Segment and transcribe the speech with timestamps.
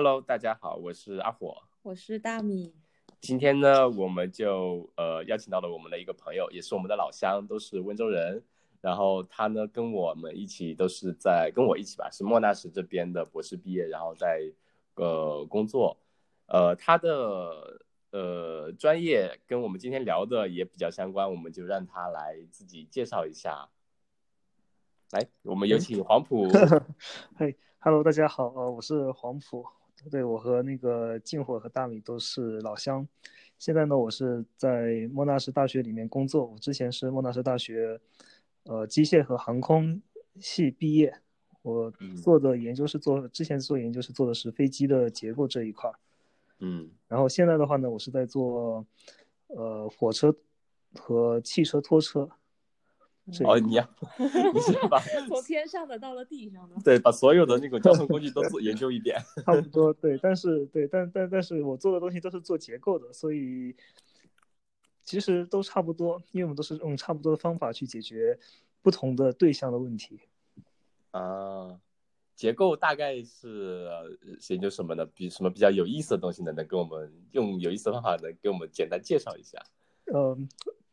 [0.00, 2.72] Hello，大家好，我是阿火，我是大米。
[3.20, 8.44] 今天呢，我们就呃邀请到了我们的一个朋友，也是我们的老乡，都是温州人。
[8.80, 14.40] 然后他呢，跟我们一起都是在跟我一起吧，是莫纳什这边的博士毕业，然后在
[14.94, 15.96] 呃工作。
[16.46, 23.68] 呃，他的呃专业跟我们今天聊的也比较相关，我们就让他来自己介绍一下。
[25.10, 26.46] 来，我们有请黄埔。
[27.34, 29.66] 嘿，Hello，大家好，呃，我是黄埔。
[30.10, 33.06] 对我和那个静火和大米都是老乡。
[33.58, 36.46] 现在呢，我是在莫纳什大学里面工作。
[36.46, 38.00] 我之前是莫纳什大学。
[38.64, 40.02] 呃，机械和航空
[40.38, 41.22] 系毕业，
[41.62, 41.90] 我
[42.22, 45.96] 做的研究是做之前做研究是做的是飞机的结构这一块儿，
[46.58, 48.84] 嗯，然后现在的话呢，我是在做
[49.46, 50.36] 呃火车
[50.96, 52.28] 和汽车拖车。
[53.44, 63.74] 哦，你呀， 你是把从天上的到了地上的，对，把所有的那个交通工具都做研究一遍， 差不多，对，但是对，但但但是我做的东西都是做结构的，所以。
[65.04, 68.38] 其实都差不多，因为我们都是用差不多的方法去解决
[68.82, 70.20] 不同的对象的问题。
[71.12, 71.80] 啊，
[72.36, 73.88] 结构大概是
[74.50, 75.06] 研究什么呢？
[75.06, 76.52] 比什么比较有意思的东西呢？
[76.52, 79.58] 能给我们用有意思的方法能给我们简单介绍一下？
[80.12, 80.46] 嗯，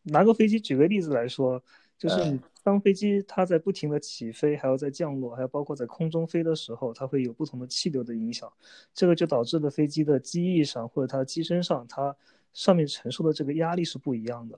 [0.04, 1.62] 拿个飞机举个例子来说，
[1.98, 8.52] 就是你当飞机它在不停的起飞，还有在降落，还有包括在空中飞的时候，它会有不同的气流的影响，
[8.94, 12.16] 这个就导致了飞机的机翼上或者它的机身上它。
[12.54, 14.58] 上面承受的这个压力是不一样的，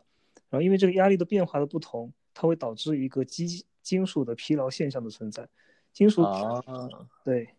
[0.52, 5.49] 然后因为这个压力的变化的不同，它会导致一个机金属的疲劳现象的存在。
[5.94, 6.22] 金属
[7.23, 7.49] 对，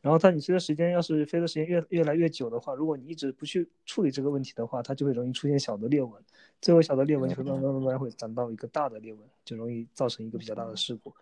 [0.00, 6.12] 然后它你随着时间要是飞的时间越越来越久的话，如果你一直不去处理这个问题的话，它就会容易出现小的裂纹，
[6.60, 11.14] 最后小的裂纹就会慢慢慢慢会长到一个大的裂纹，就容易造成一个比较大的事故。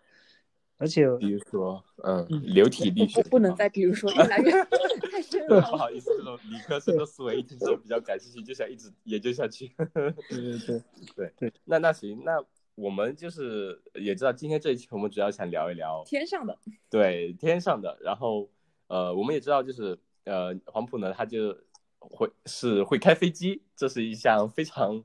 [0.80, 4.52] 而且，比如说，嗯，流体力学不能再，比如说，越来越
[5.10, 5.60] 太深了。
[5.68, 9.72] 不好意思，这种理科生的思维一听说比较感兴趣，就想一直研究下去。
[9.76, 10.82] 对 对对
[11.16, 11.52] 对对。
[11.64, 12.40] 那那行，那
[12.76, 16.56] 我们就是也知道，今天这一期我们主要想聊一聊天上的。
[16.88, 17.98] 对，天上的。
[18.00, 18.48] 然后，
[18.88, 21.56] 呃，我们也知道，就是呃，黄埔呢，他就
[21.98, 25.02] 会是会开飞机，这是一项非常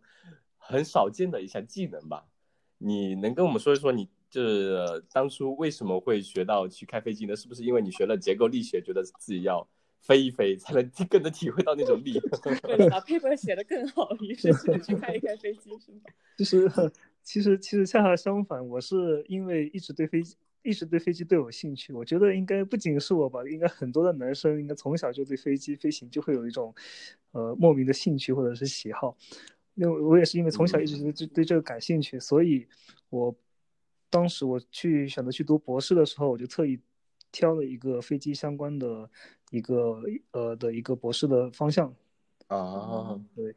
[0.57, 2.25] 很少见的一项技能吧？
[2.77, 4.09] 你能跟我们说一说你？
[4.29, 7.35] 就是当初为什么会学到去开飞机呢？
[7.35, 9.67] 是不是因为你学了结构力学，觉得自己要
[10.01, 12.19] 飞一飞，才能更能体会到那种力？
[12.63, 14.51] 对，把 paper 写得更好，于是
[14.81, 15.99] 去开一开飞机，是吗？
[16.35, 16.67] 其实，
[17.21, 21.93] 其实，其实恰恰相反，我是因为一直对飞机，一直对飞机都有兴趣。
[21.93, 26.73] 我觉得应该不仅是我吧，应该很多的男生应该从小就对飞机飞行就会有一种，
[27.31, 29.15] 呃，莫名的兴趣或者是喜好。
[29.75, 32.67] 因为我也是因为从小一直对对这个感兴趣，所以
[33.09, 33.35] 我。
[34.09, 36.79] 当时我去选择去读博士的时候，我就特意
[37.31, 39.09] 挑了一个飞机相关的
[39.49, 41.91] 一个呃的一个博士的方向。
[42.45, 43.55] 啊，对，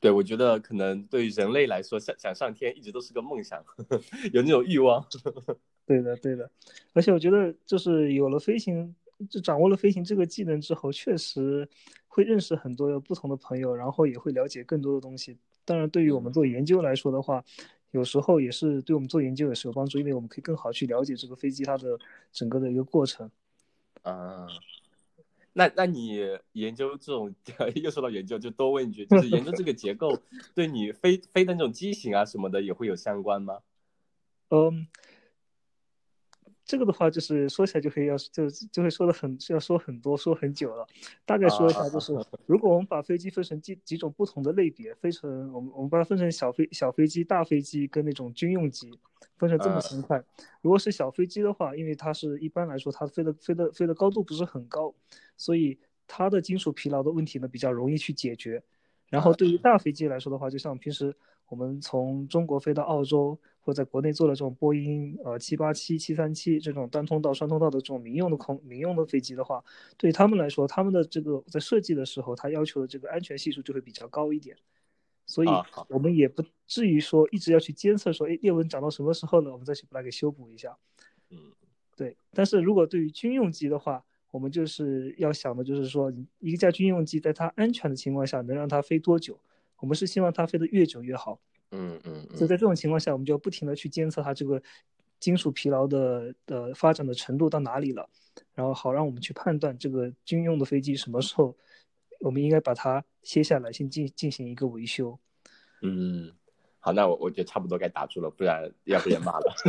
[0.00, 3.64] 对，我觉得可能对于人类来说，想想上天一直都是个梦想，
[4.32, 5.06] 有那种欲望。
[5.86, 6.50] 对的，对的。
[6.92, 8.94] 而且我觉得，就是有了飞行，
[9.30, 11.68] 就掌握了飞行这个技能之后，确实
[12.08, 15.38] 会认识很多不同的朋友，然后也会了解更多的东西。
[15.64, 17.44] 当然，对于我们做研究来说的话，
[17.92, 21.96] 有时候也是对我们做研究也是有帮助，因为我们可以更好去了解这个飞机它的
[22.32, 23.30] 整个的一个过程。
[24.02, 24.46] 啊，
[25.56, 26.20] 那那你
[26.52, 27.34] 研究这种
[27.82, 30.14] 又说到研究，就多问一句，就是研究这个结构，
[30.54, 33.60] 对你飞飞的那种机型啊什么的也会有相关吗？
[34.50, 34.86] 嗯。
[36.68, 40.84] 这个的话，就是说起来就可以要就就会说的很要说很多说很久了。
[41.24, 42.12] 大概说一下， 就是
[42.44, 48.90] 如果我们把飞机分成几几种不同的类别，分成我们我们把它分成小飞小飞机、大飞机跟那种军用机，
[49.36, 50.20] 分成这么三块。
[50.60, 54.92] 如果是小飞机的话，因为它是一般来说它飞的飞的飞的高度不是很高，
[55.36, 58.62] 所以它的金属疲劳的问题呢比较容易去解决。
[59.08, 61.16] 然后对于大飞机来说的话，就像平时
[61.48, 63.38] 我们从中国飞到澳洲。
[63.66, 69.60] 或在国内做的这种波音呃七八七七三七这种单通道双通道的这种民用的空民用的飞机的话，
[69.96, 74.56] 对他们来说，他们的这个在设计的时候，它要求的这个安全系数就会比较高一点，
[75.26, 75.48] 所以
[75.88, 80.78] 我们也不至于说一直要去监测说，哎，裂纹长到什么时候了，我们再去把它给修补一下。
[81.30, 81.36] 嗯，
[81.96, 82.16] 对。
[82.32, 89.38] 但是如果对于军用机的话，我们就是要想的就是说，一架军用机在它安全的情况下能让它飞多久？
[89.78, 91.40] 我们是希望它飞得越久越好。
[91.70, 94.62] 嗯嗯，所以在这种情况下，我们就要不停的去监测它这个
[95.18, 98.08] 金属疲劳的的发展的程度到哪里了，
[98.54, 101.56] 然后好让我们去判断这个军用的飞机什么时候
[102.20, 105.18] 我们应该把它歇下来，先进进行一个维修。
[105.82, 106.32] 嗯，
[106.86, 109.52] 好，那我我觉得差不多该打住了，不然要被人骂了。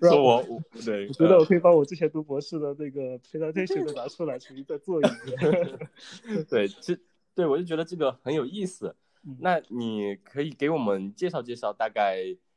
[0.00, 5.38] 说我我对，我觉得我可以把我之前读博士的那个 presentation 都拿出来，重新再做一遍。
[6.48, 6.98] 对，这
[7.34, 8.96] 对我就觉得这个很有意思。
[9.26, 12.16] 嗯那你可以给我们介绍介绍，大概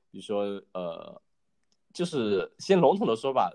[0.10, 1.22] 比如说呃，
[1.92, 3.52] 就是先笼统的说吧，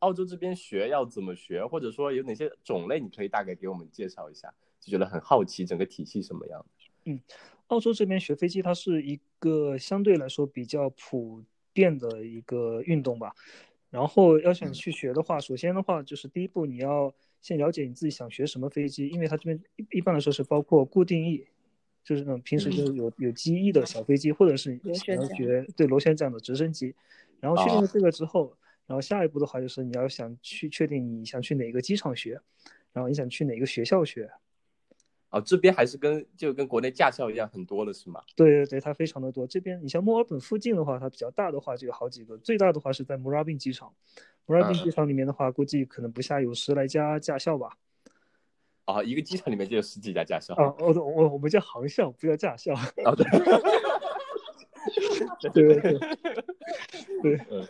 [0.00, 6.66] 澳洲这边学要怎么学，或者说有哪些种类，你可以大概给我们介绍一下，就觉得很好奇整个体系什么样的。
[7.68, 11.42] 澳洲这边学飞机，它是一个相对来说比较普
[11.72, 13.34] 遍的一个运动吧。
[13.90, 21.46] 然后要想去学的话，首先的话就是第一步，你要先了解你自己想学什么飞机，因为它这边一一般来说是包括固定翼，
[22.04, 24.78] 就是那种平时就是有有机翼的小飞机，或者是
[25.36, 26.94] 学对螺旋桨的直升机。
[27.40, 32.40] 然后确定了这个之后，然后下一步的话就是你要想去确定你想去哪个机场学，
[32.92, 34.30] 然后你想去哪个学校学。
[35.30, 38.22] 哦，这边还是跟就跟国内驾校一样很多的是吗？
[38.36, 39.46] 对对对，它非常的多。
[39.46, 43.92] 这边你像墨尔本附近的话，它比较大的话就有好几个，最大的话是在 Moorabbin 机场。
[44.46, 47.76] Moorabbin 嗯机场里面的话，估计可能不下有十来家驾校吧。
[48.84, 50.54] 啊、一个机场里面就有十几家驾校。
[50.54, 52.72] 啊，我我我们叫航校，不叫驾校。
[52.72, 52.86] 啊，
[53.18, 53.26] 对，
[55.50, 55.98] 对对对
[57.20, 57.66] 对嗯，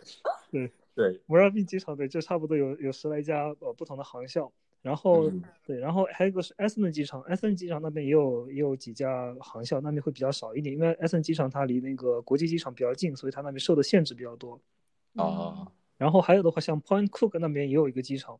[0.52, 4.52] 对对，，Moorabbin 机场对，就差不多有有十来家呃不同的航校。
[4.86, 14.60] 然后、嗯对，然后还有一个是 e s n 机场 e s n 机场那边也有也有几家航校，那边会比较少一点，因为 e s n 机场它离那个国际机场比较近，所以它那边受的限制比较多。
[15.14, 15.66] 哦，
[15.98, 18.38] 然后还有的话，像 Point Cook 那边也有一个机场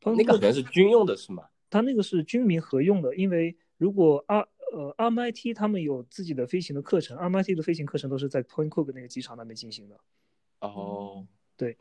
[0.00, 1.48] ，Point 那个好 Cook 像是军用的是吗？
[1.68, 9.98] 它那个是军民合用的，因为如果阿呃 RMIT 他们有自己的飞行的课程，RMIT 的飞行课程都是在 Point Cook 那个机场那边进行的。
[10.60, 11.76] 哦，对，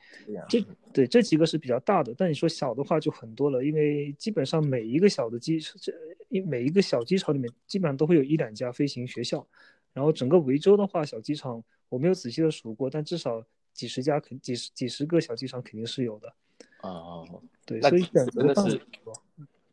[0.47, 5.91] 这对这几个是比较大的，但你说小的话就很多了，因为基本上每一个小的机这
[6.29, 9.45] 因每一个小机场里面基本上都会有一两家飞行学校，
[9.93, 13.43] 然后整个维州的话，小机场我没有仔细的数过，但至少
[13.73, 16.33] 几十家肯几十几十个小机场肯定是有的。
[16.81, 18.81] 哦，对，那所以选择真的是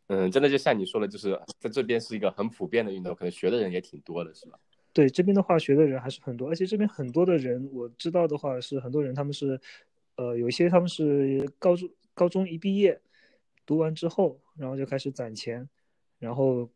[0.08, 4.58] 嗯，真的就像你说的，就是在这边是一个很普遍的运动，可能学的人也挺多的，是吧？
[4.92, 9.60] 对这边的话，学的人还是很多，而且这边很多的人，我知道的话是很多人他们是，
[10.20, 13.00] 呃，有一些他们是高中高中一毕业，
[13.64, 15.66] 读完之后，然后就开始攒钱，
[16.18, 16.70] 然后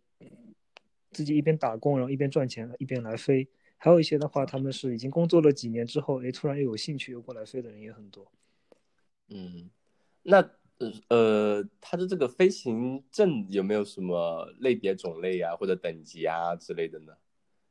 [1.11, 3.46] 自己一边打工，然后一边赚钱，一边来飞。
[3.76, 8.32] 还有一些的话，他们是已经工作了几年之后，哎，突然又有兴趣又过来飞的人也很多。
[9.29, 9.69] 嗯，
[10.23, 10.38] 那
[10.79, 17.12] 呃呃，他的这个飞行证有没有什么类别种类啊，或者等级啊之类的呢？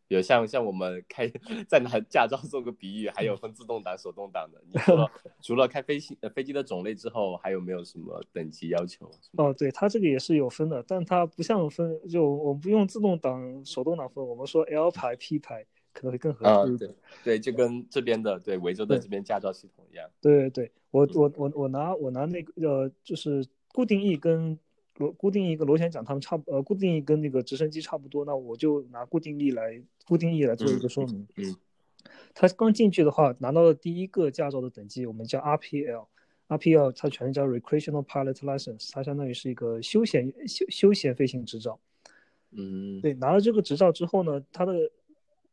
[0.09, 1.31] 有像像我们开
[1.67, 4.61] 再拿驾照做个比喻，还有分自动挡、手动挡的。
[4.67, 5.09] 你说
[5.41, 9.09] 除了开飞行呃飞机的种类之后，还有没有什么等级要求？
[9.37, 16.91] 哦，对，它这个也是有分的，但它不像分，就我们不用自动挡、手动挡分，我们说 L 牌、P 牌可能会更合啊，适一点。
[17.23, 20.09] 对对，就跟这边的对维州的这边驾照系统一样。
[20.21, 24.57] 对对对，我我我我拿我拿那个呃，就是固定翼跟
[24.97, 31.27] 螺固定一个螺旋桨它们差不呃，固定翼跟那个直升机差不多，那我就拿固定翼来固定翼来做一个说明。
[31.35, 31.55] 嗯，
[32.33, 36.07] 他刚进去的话，拿到的第一个驾照的等级，我们叫 RPL。
[36.49, 41.79] RPL 它全称叫 Recreational Pilot License，它相当于是一个休闲休休闲飞行执照。
[42.51, 44.91] 嗯，对，拿了这个执照之后呢，它的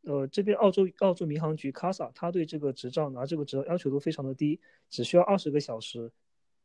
[0.03, 6.11] 呃这边澳洲澳洲民航局 CASA，它对这个执照拿这个执照要求都非常的低，只需要二十个小时，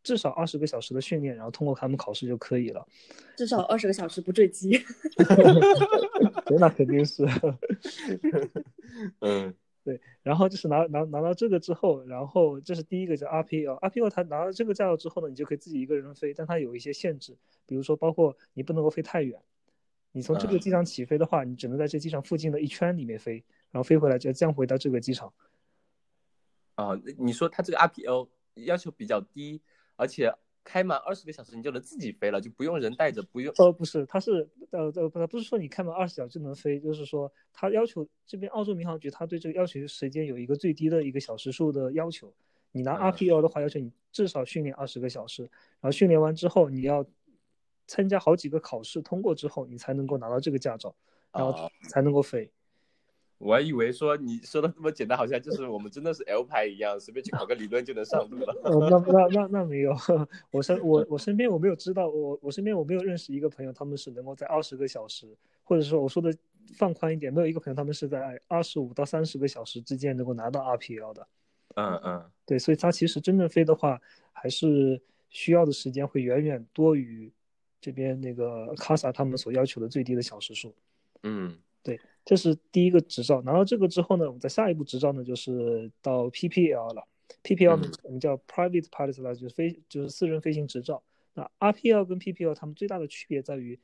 [0.06, 2.88] 至少二十个小时的训练，然后通过他们考试就可以了。
[3.36, 4.70] 至少二十个小时不坠机。
[6.46, 7.26] 对，那肯定是。
[9.20, 17.36] 嗯对，然后就是拿拿拿到这个之后，然后这是第一个叫 RPL，RPL 它拿到这个驾照之后呢，你就可以自己一个人飞，但它有一些限制，
[17.66, 19.40] 比如说包括你不能够飞太远，
[20.12, 25.32] 你从这个嗯机场起飞的话，你只能在这机场附近的一圈里面飞，然后飞回来就要降回到这个机场。
[26.76, 29.62] 啊，那你说它这个 RPL 要求比较低，
[29.96, 30.34] 而且
[30.64, 42.34] 开满二十个小时你就能自己飞了，就不用人带着，不用呃，不是，它是呃呃不，不是说你开满二十小时就能飞，就是说它要求这边澳洲民航局它对这个要求时间有一个最低的一个小时数的要求。
[42.72, 47.06] 你拿嗯 RPL 的话，要求你至少训练二十个小时，然后训练完之后你要
[47.88, 50.96] 参加好几个考试，通过之后你才能够拿到这个驾照，
[51.32, 52.52] 然后啊才能够飞。
[53.46, 58.62] 我还以为说你说的这么简单，好像就是我们真的是 L 牌一样，随便去考个理论就能上路了。
[58.64, 59.96] 呃，那那那那没有，
[60.50, 65.28] 我身我我身边我没有知道，我我身边我没有认识一个朋友，他们是能够在二十个小时，
[65.64, 66.36] 或者说我说的
[66.76, 71.28] 放宽一点，没有一个朋友他们是在二十五到三十个小时之间能够拿到 RPL 的。
[71.76, 74.02] 嗯嗯对，所以它其实真正飞的话，
[74.34, 75.00] 还是
[75.30, 77.32] 需要的时间会远远多于
[77.80, 80.74] 这边那个 CASA 他们所要求的最低的小时数。
[81.24, 81.56] 嗯，
[82.26, 83.42] 这是第一个执照。
[83.44, 87.08] 拿到这个之后呢，我们在下一步执照呢，就是到 PPL 了。
[87.44, 91.02] PPL 呢，我们叫 Private Pilot License，就是飞就是私人飞行执照。
[91.36, 93.80] 那 RPL 跟 PPL 它们最大的区别在于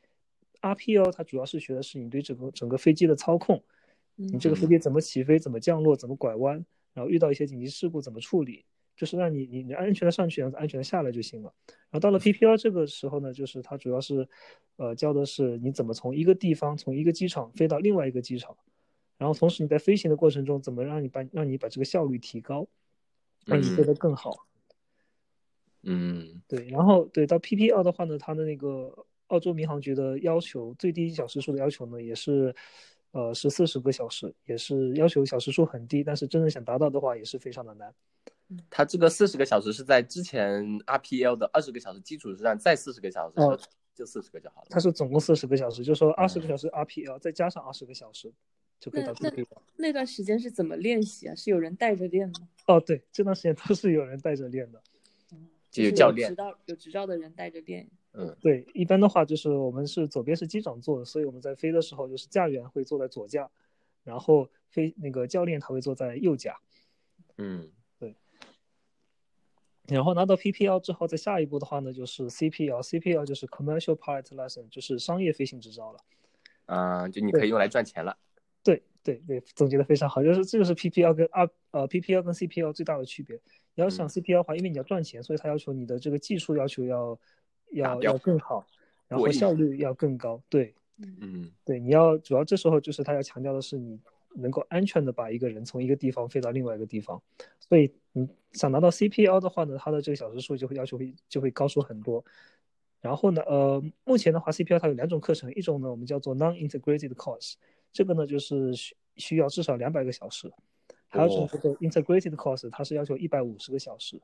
[0.61, 3.61] ，RPL 它主要是学的是你对整个整个飞机的操控，
[4.15, 8.65] 你这个飞机怎么起飞、怎么降落、怎么拐弯，然后遇到一些紧急事故怎么处理，
[9.01, 11.51] 就是让你你你安全的上去，然后安全的下来就行了。
[11.89, 14.29] 然后到了 PPL 这个时候呢，就是它主要是，
[14.75, 18.55] 呃，教的是你怎么从一个地方从一个机场飞到另外一个机场，
[19.17, 22.67] 然后同时你在飞行的过程中怎么让你把让你把这个效率提高，
[23.47, 24.45] 让你飞得更好。
[25.81, 28.93] 嗯，对，然后对到 PPL 的话呢，它的那个
[29.29, 32.55] 澳洲民航局的要求最低小时数的要求呢，也是，
[33.13, 37.91] 呃，是四十个小时，也是要求小时数很低，但是真正想达到的话，也是非常的难。
[38.69, 43.59] 它这个四十个小时是在之前 RPL 的二十个小时基础之上再四十个小时，哦
[43.93, 44.67] 就四十个就好了。
[44.69, 48.31] 他是总共四十个小时，就说二十个小时 RPL 再加上二十个小时，
[48.79, 49.61] 就可以到这个地方。
[49.75, 51.35] 那段时间是怎么练习啊？
[51.35, 52.47] 是有人带着练吗？
[52.67, 54.81] 哦，对，这段时间都是有人带着练的。
[55.69, 57.87] 就就是有教练执照有执照的人带着练。
[58.13, 63.49] 嗯对，一般的话就是我们是左边是机长坐的，所以我们在飞的时候就是驾员会坐在左驾，
[64.03, 66.59] 然后飞那个教练他会坐在右驾。
[67.37, 67.69] 嗯
[69.95, 75.99] 然后拿到 PPL 之后，再下一步的话呢，就是 CPL，CPL 就是 Commercial Pilot License，就是商业飞行执照了。
[76.65, 78.15] 啊、就你可以用来赚钱了。
[78.63, 83.35] 对对对，总结的非常好，就是这个是 PPL 跟 R 呃 PPL 跟 CPL 最大的区别。
[83.75, 87.19] 你要想嗯 CPL 的话，因为你要赚钱，所以它要求你的这个技术要求要
[87.71, 88.65] 要要更好，
[89.07, 90.41] 然后效率要更高。
[90.47, 93.99] 对嗯对，你要主要这时候就是他要强调的是你
[94.35, 97.21] 能够安全的把一个人从一个地方飞到另外一个地方，
[97.59, 102.23] 所以你想拿到 CPL 的话呢，它的这个小时数就会要求会就会高出很多。
[102.99, 107.55] 然后呢，呃，目前的话，CPL 它有两种课程，一种呢我们叫做 non-integrated course，
[107.91, 110.51] 这个呢就是需需要至少两百个小时，
[111.07, 114.21] 还有一种哦叫做 integrated course，它是要求一百五十个小时。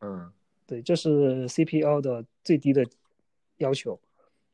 [0.00, 0.32] 嗯
[0.66, 2.86] 对，这是 CPL 的最低的
[3.58, 4.00] 要求。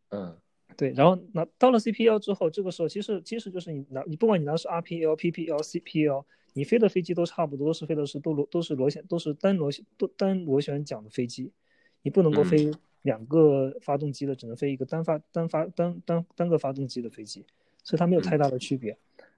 [0.08, 0.36] 嗯
[0.80, 11.52] 对，然后拿到了 CPL 之后，这个时候其实其实就是你拿你不管你拿的是 RPL、PPL、CPL，你飞的飞机都差不多，都是飞的是都螺都是螺旋都是单螺旋都单螺旋桨的飞机，
[12.00, 12.70] 你不能够嗯飞
[13.02, 17.44] 两个发动机的，只能飞一个单发单发单单单个发动机的飞机，
[17.84, 18.96] 所以它没有太大的区别。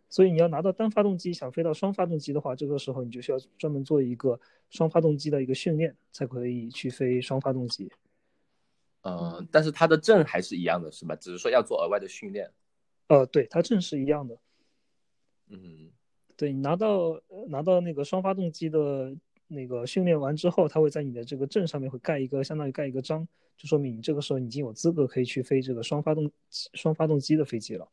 [0.08, 4.38] 所以你要拿到单发动机，想飞到双发动机的话，这个时候你就需要专门做一个
[4.70, 7.90] 双发动机的一个训练，才可以去飞双发动机。
[9.02, 11.16] 呃，但是他的证还是一样的，是吧？
[11.16, 12.50] 只是说要做额外的训练。
[13.08, 14.38] 呃，对，它证是一样的。
[15.48, 15.90] 嗯
[16.34, 19.14] 对你拿到呃拿到那个双发动机的
[19.48, 27.86] 那个训练完之后，它会在你的这个证上面会盖一个相当于盖一个章，就说明你这个时候已经有资格可以去飞这个双发动双发动机的飞机了。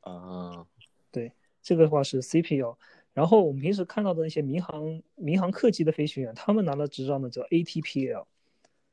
[0.00, 0.66] 啊
[1.12, 2.76] 对这个的话是 CPL，
[3.12, 8.26] 然后我们平时看到的那些民航民航客机的飞行员，他们拿的执照呢叫 ATPL。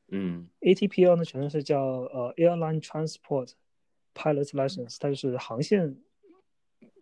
[0.08, 0.48] 嗯。
[0.60, 3.52] ATPL 呢全称是叫呃 Airline Transport
[4.14, 5.96] Pilot License，它就是航线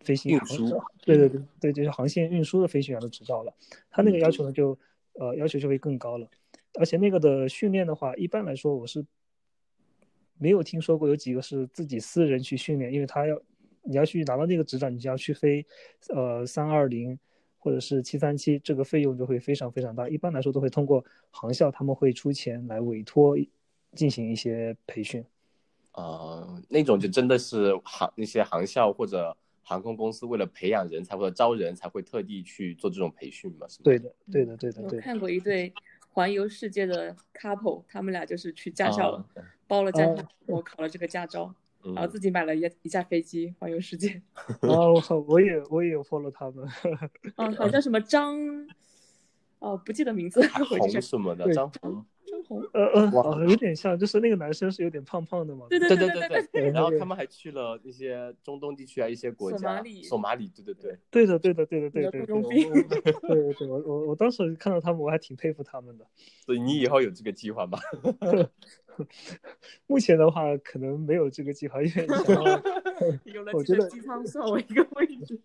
[0.01, 3.53] 飞行航运输对对对对，就是航线运输的飞行员的执照了。
[3.89, 4.77] 它那个要求呢就
[5.13, 6.29] 呃要求就会更高了，
[6.79, 9.05] 而且那个的训练的话，一般来说我是
[10.37, 13.41] 没有听说过有几个是自己私人去训练，因为他要
[13.83, 15.65] 你要去拿到那个执照，你就要去飞
[16.09, 17.17] 呃三二零
[17.65, 20.07] 或者是七三七，这个费用就会非常非常大。
[20.07, 23.35] 一般来说都会通过航校，他们会出钱来委托
[23.95, 25.25] 进行一些培训。
[25.93, 33.67] 呃，那种就真的是航那些航校或者航空公司为了培养人才或者招人才会特地去做这种培训嘛？
[33.67, 33.85] 是吗？
[33.85, 34.97] 对的，对的，对的，对的。
[34.97, 35.73] 我看过一对
[36.09, 39.25] 环游世界的 couple，他们俩就是去驾校啊
[39.67, 41.51] 包了驾哦校，我考了这个驾照，
[41.93, 44.21] 然后自己买了一一架飞机环游世界。
[44.61, 46.67] 哦，我靠，我也我也有 follow 他们。
[47.35, 48.37] 嗯，好 像什么张，
[49.59, 50.41] 哦，不记得名字。
[50.47, 52.61] 红什么的，张张红。
[52.73, 55.65] 呃呃，有点像，就是那个男生是有点胖胖的嘛。
[55.69, 56.69] 对对对对对。
[56.69, 59.57] 然后他们还去了一些中东地区啊，一些国家。
[59.57, 60.03] 索马里。
[60.03, 60.97] 索马里，对对对。
[61.09, 62.25] 对的对的对的对对。
[62.25, 66.05] 对对对，我我我当时看到他们，我还挺佩服他们的。
[66.45, 67.79] 所以你以后有这个计划吗？
[69.87, 72.61] 目前的话，可能没有这个计划，因为想要
[73.25, 75.39] 有了我觉得这个机舱算我一个位置。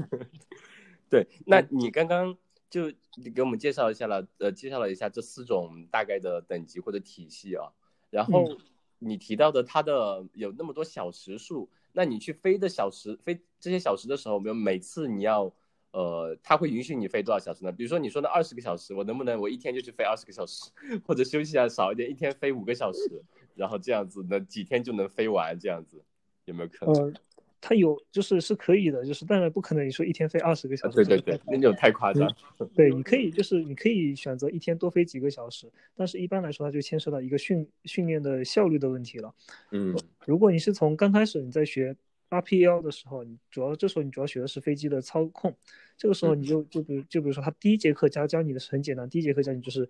[1.08, 2.36] 对，那你刚刚
[2.70, 2.90] 就
[3.34, 7.72] 给我们介绍一下了，呃，介绍了一下这四种大概的等级或者体系啊。
[8.10, 8.56] 然后
[8.98, 15.52] 你提到的它的有那么多小时数，那你去飞的小时飞这些小时的时候，没有每次你要
[15.92, 17.70] 呃，它会允许你飞多少小时呢？
[17.70, 20.70] 比如说你说的二十个小时，我能不能我一天就去飞二十个小时，
[21.06, 23.22] 或者休息下少一点，一天飞五个小时，
[23.54, 26.02] 然后这样子那几天就能飞完，这样子
[26.46, 26.94] 有没有可能？
[26.94, 27.12] 呃，
[27.60, 32.28] 它有就是是可以的，就是当然不可能你说一天飞二十个小时，对对对，那种太夸张。
[32.74, 39.32] 对，你可以就是你可以选择一天多飞几个小时，但是一般来说它就牵涉到一个训训练的效率的问题了。
[39.70, 39.94] 嗯，
[40.24, 41.94] 如果你是从刚开始你在学
[42.32, 45.54] RPL 的时候，你主要这时候你主要学的是飞机的操控，
[45.98, 49.88] 这个时候你就就比如就比如说他第一节课教教你的是很简单，第一节课教你就是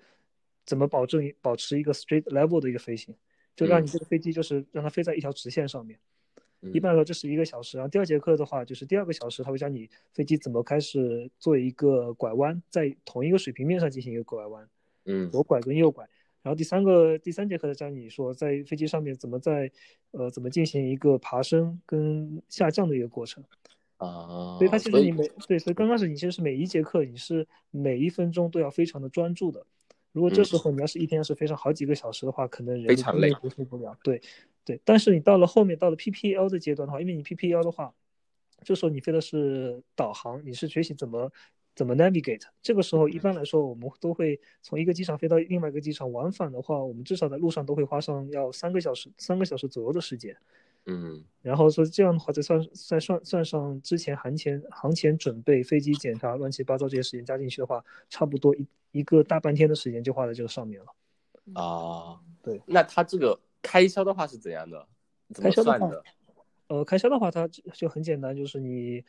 [0.64, 3.14] 怎么保证保持一个 straight level 的一个飞行，
[3.54, 5.98] 就让你这个飞机就是让它飞在一条直线上面。
[6.72, 7.76] 一般来说，这是一个小时。
[7.76, 14.68] 然后第二节课的话，就是第二个小时，他会教你飞机怎么开始做一个拐弯，在同一个水平面上进行一个拐弯，
[15.04, 16.08] 嗯，左拐跟右拐。
[16.42, 19.70] 然后第三个第三节课的教你说，在飞机上面怎么在
[20.10, 23.42] 呃怎么进行一个爬升跟下降的一个过程
[23.96, 24.56] 啊。
[24.58, 29.64] 所以它其实你每对，所以刚开始你其实是每一节课你是每一分钟都要非常的专注的。
[30.12, 33.96] 如果这时候你要是一天要是飞上好几个小时的话，可能人非常累，恢复不了。
[34.02, 34.20] 对。
[34.64, 37.92] 对，但是你到了后面，到了 PPL 的阶段的话，因为你 PPL 的话，
[38.62, 41.32] 这时候你飞的是导航，你是学习怎么
[41.74, 42.42] 怎么 navigate。
[42.60, 50.36] 这个时候一般来说，我们都会从一个机场飞到另外一个机场，往返的话，我们至少在路上都会花上要三个小时，三个小时左右的时间。
[50.86, 61.60] 嗯，然后说这样的话，再算再算算上之前航前航前准备、飞机检查、乱七八糟这些时间加进去的话，差不多一一个大半天的时间就花在这个上面了。
[61.60, 63.38] 啊，对，那他这个。
[63.64, 64.88] 开销的话是怎样的？
[65.32, 65.94] 怎么算的话，
[66.66, 69.04] 呃，开销的话，它就很简单，就是你，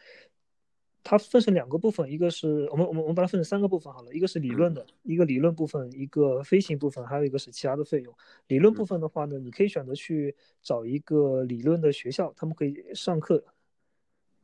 [1.04, 8.16] 它分成两个部分，一个是我们我们我们把它分成三个部分好了，一个是理论的，一个理论部分，一个飞行部分，还有一个是其他的费用。
[8.48, 13.44] 理论部分的话呢，你可以选择去找一个理论的学校，他们可以上课。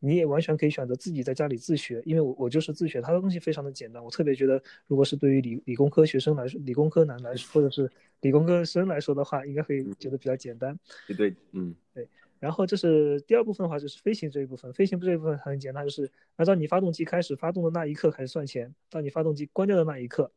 [0.01, 4.01] 你也完全可以选择自己在家里自学，因为我我就是自学，它的东西非常的简单。
[4.01, 10.79] 我特别觉得，如果是对于理理工科学生来说，理工科男来说，或者是理工科生来说的话，应该会觉得比较简单。
[11.05, 12.07] 对对，嗯，对。
[12.39, 14.71] 然后这是第二部分的话，就是飞行这一部分。
[14.73, 20.31] 飞行这一部分很简单，就是按照你发动机开始发动的那一刻开始算钱，到你发动机关掉的那一刻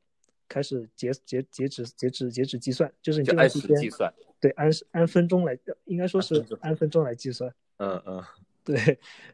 [0.49, 4.13] 开始截截截止截止截止计算，就是你这段时间计算。
[4.41, 7.55] 对，按按分钟来，应该说是按分钟来计算。
[7.79, 8.23] 嗯嗯。
[8.65, 8.77] 对，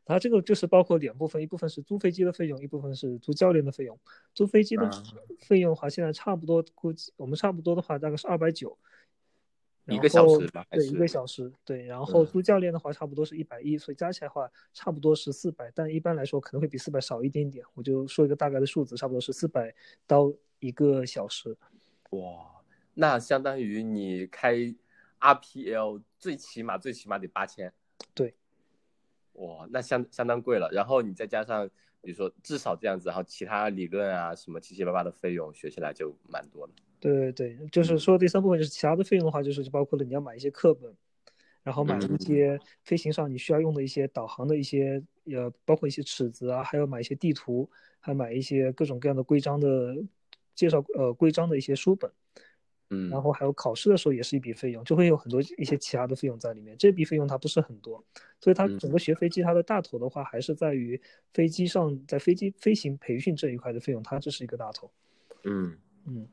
[0.07, 3.99] 然后这个就是包括两部分，一部分是租飞机的费用，一部分是租教练的费用。
[4.33, 4.91] 租飞机的
[5.39, 8.79] 费用的话，现在差不多估计我们差不多的话大概是二百九，
[9.89, 10.67] 一个小时吧？
[10.71, 11.53] 对，一个小时。
[11.65, 17.65] 对，然后租教练的话差不多是一百一，所以加起来的话差不多是四百，但一般来说可能会比四百少一点点。
[17.75, 19.75] 我就说一个大概的数字，差不多是四百
[20.07, 21.57] 到一个小时。
[22.11, 22.63] 哇，
[22.95, 24.55] 那相当于你开
[25.21, 27.73] RPL 最起码最起码得八千。
[28.15, 28.35] 对。
[29.35, 30.69] 哇，那相相当贵了。
[30.73, 31.69] 然后你再加上，
[32.01, 36.73] 比如说至少这样子，然后其他理论啊什么七七八八的费用，学起来就蛮多了。
[37.01, 40.93] 对对对，就是说第三部分就是其他的费用的话，就是就包括了你要买一些课本，
[41.63, 47.69] 然后买一些飞行上你需要用的一些导航的一些，呃，包括一些尺子啊，还有买一些地图，
[48.01, 49.97] 还买一些各种各样的规章的
[50.55, 52.11] 介绍，呃，规章的一些书本。
[52.91, 56.75] 嗯，然后还有考试的时候也是一笔费用，就会有很多一些其他的费用在里面。
[56.79, 58.03] 这笔费用它不是很多，
[58.41, 60.99] 所以它整个学飞机它的大头的话还是在于
[61.35, 64.91] 飞机上在飞机飞行培训这一块的费用，它这是一个大头。
[65.45, 66.27] 嗯嗯。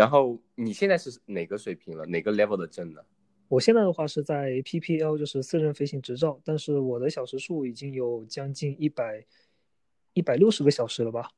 [0.00, 2.06] 然后你现在是哪个水平了？
[2.06, 3.02] 哪个 level 的证呢？
[3.48, 9.26] 我现在的话是在 PPL，就是私人飞行执照，但是我的小时数已经有将近一百
[10.14, 11.30] 一百六十个小时了吧？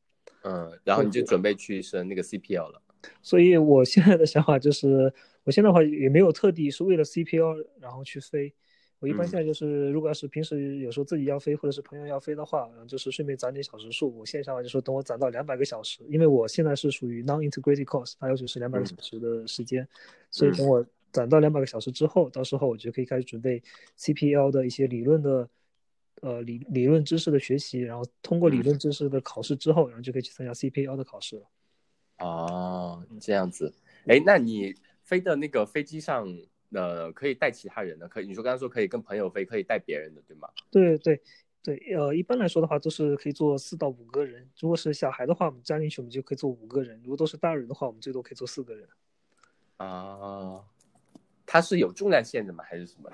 [0.45, 2.81] 嗯，然后你就准备去升那个 CPL 了。
[3.21, 8.55] 所以我现在的想法就是，我现在的话也没有特地是为了 CPL 然后去飞。
[9.03, 14.17] 我一般现在就是，如果要是平时有时候自己要飞，或者是朋友要飞的话，然后就是顺便攒点小时数。
[14.17, 19.87] 我现在想法就说，等我攒到两百个小时，因为我现在是属于 non-integrated course，它要求是两百个小时的时间。
[20.31, 23.61] 所以等我攒到两百个小时之后，到时候我就可以开始准备
[23.99, 25.49] CPL 的一些理论的，
[26.21, 31.43] 呃理理论知识的学习，然后通过理论知识的考试之后，然后就可以去参加 CPL 的考试了。
[32.21, 33.75] 哦，这样子，
[34.07, 36.25] 哎，那你飞的那个飞机上，
[36.73, 38.09] 呃，可以带其他人的？
[38.09, 38.27] 可以？
[38.27, 40.49] 你说刚刚说可以跟朋友飞，可以带别人的，对吗？
[40.71, 41.21] 对对
[41.63, 44.49] 对，呃，一般来说的话都是可以坐四到五个人。
[44.61, 48.89] 如果是小孩的话，我们加进去我们就可以坐五个人；如果都是大人的话，我们最多可以坐四个人。
[49.77, 50.65] 啊，
[51.47, 52.65] 它是有重量限制吗？
[52.65, 53.11] 还是什么？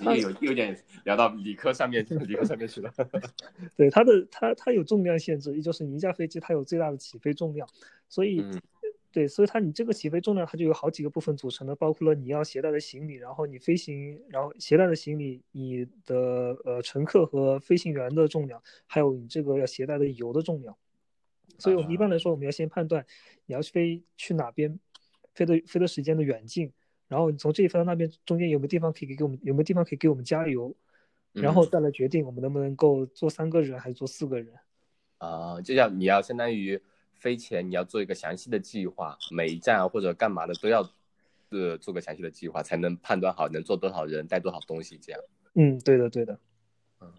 [0.00, 2.90] 又有有点聊到理科上面，理科上面去了。
[3.76, 7.68] 对，它的它它有重量限制，也就是你一架飞机它有最大的起飞重量，
[8.08, 8.42] 所以
[9.14, 20.76] 对，所以它你这个起飞重量它就有好几个部分组成的，包括了你要携带的行李，然后你飞行，然后携带的行李，你的呃乘客和飞行员的重量，还有你这个要携带的油的重量。
[21.60, 23.06] 所以我们一般来说，我们要先判断
[23.46, 24.80] 你要飞去哪边，
[25.32, 26.72] 飞的飞的时间的远近。
[27.06, 30.74] 然后你从这里飞到那边中间有没有地方可以给给我们有没有地方可以给我们加油？
[31.30, 34.52] 然后再来决定我们能不能够坐三个人还是坐四个人。
[35.18, 36.82] 啊，就像你要相当于
[37.24, 40.86] 飞前你要做一个详细的计划，每一站啊或者干嘛的都要
[41.48, 45.18] 呃做个详细的计划，才能判断好能坐多少人，带多少东西这样。
[45.54, 46.38] 嗯，对的，对的。
[47.00, 47.10] 嗯，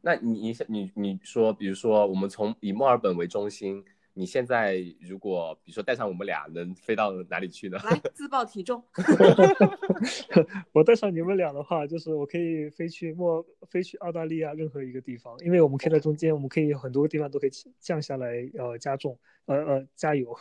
[0.00, 3.84] 那你你你你说，比如说我们从以墨尔本为中心。
[4.18, 7.76] 你现在如果比如说带上我们俩，能飞到哪里去呢？
[7.84, 8.82] 来自报体重。
[10.72, 20.36] 我带上你们俩的话，就是我可以飞去墨，飞去澳大利亚任何一个地方，因为我们可以在中间，我们可以很多个地方都可以降下来，呃，加重，呃呃，加油。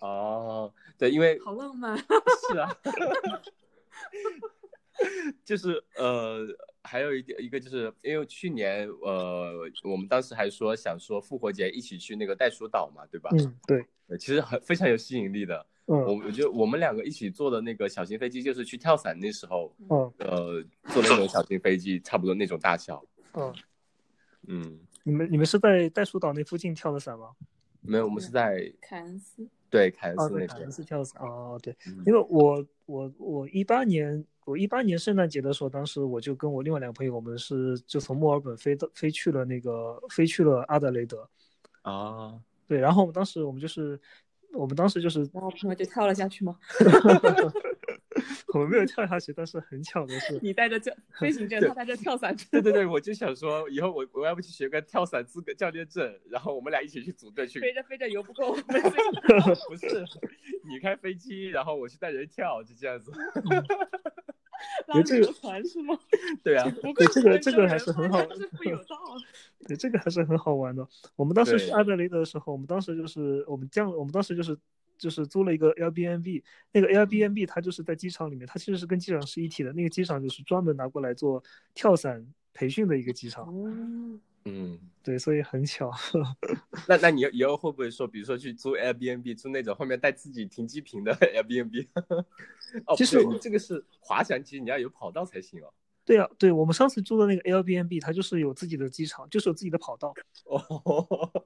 [0.00, 1.96] 哦，对，因为好浪漫。
[2.50, 2.74] 是啊。
[5.44, 6.46] 就是呃，
[6.82, 9.52] 还有一点一个就是因为去年呃，
[9.84, 13.28] 我们当时还说想说复活节一起去那个袋鼠岛嘛，对吧？
[13.34, 13.84] 嗯，对，
[14.18, 15.66] 其实很非常有吸引力的。
[15.88, 23.04] 嗯，我我觉得我们两个一起坐的那个小型飞机，就是去跳伞那时候，嗯，呃，坐那种小型飞机，差不多那种大小。
[23.34, 23.54] 嗯，
[24.48, 27.32] 嗯，你们你们是在袋鼠岛那附近跳的伞吗？
[27.86, 29.48] 没有，我们是在凯恩斯。
[29.68, 30.48] 对，凯恩斯那边。
[30.48, 34.24] 凯恩斯跳伞哦，对，因为我我我一八年。
[34.46, 41.28] 我一八年圣诞节的时候，当时我就跟我另外两个朋友，我们是就从墨尔本飞到飞去了那个飞去了阿德雷德，
[41.82, 44.00] 啊，对，然后我们当时我们就是
[44.52, 46.56] 我们当时就是，然后朋友就跳了下去吗？
[48.54, 52.46] 我们没有跳下去，但是很巧的是，你带着教 飞行证，他带着跳伞证。
[52.50, 57.60] 对对对，我就想说，以后我我要不去学个跳伞资格教练证，然后我们俩一起去组队去。
[57.60, 58.52] 飞着飞着游不够，
[59.68, 60.04] 不是，
[60.68, 63.12] 你开飞机，然后我去带人跳，就这样子。
[64.86, 65.98] 拉这个船是吗？
[66.42, 66.64] 对啊，
[66.96, 68.96] 对这个这个还是很好，是不有道。
[69.66, 70.86] 对这个还是很好玩的。
[71.14, 74.56] 我们当时去阿德雷德的时候，我们当时就是我们降，我们当时就是
[74.98, 79.72] 就是租了一个 Airbnb，那个 Airbnb 它就是在机场里面，它其实是跟机场是一体的。
[79.72, 81.42] 那个机场就是专门拿过来做
[81.74, 83.46] 跳伞培训的一个机场。
[84.48, 85.90] 嗯，对，所以很巧。
[86.86, 91.88] 那那你以后会不会说，比如说去租 Airbnb，租那种后面带自己停机坪的 Airbnb？
[92.86, 95.72] 哦，其实你这个是滑翔机，你要有跑道才行哦。
[96.04, 100.14] 对啊，对我们上次租的那个 Airbnb，它就是有自己的机场，就是有自己的跑道。
[100.44, 101.44] 哦，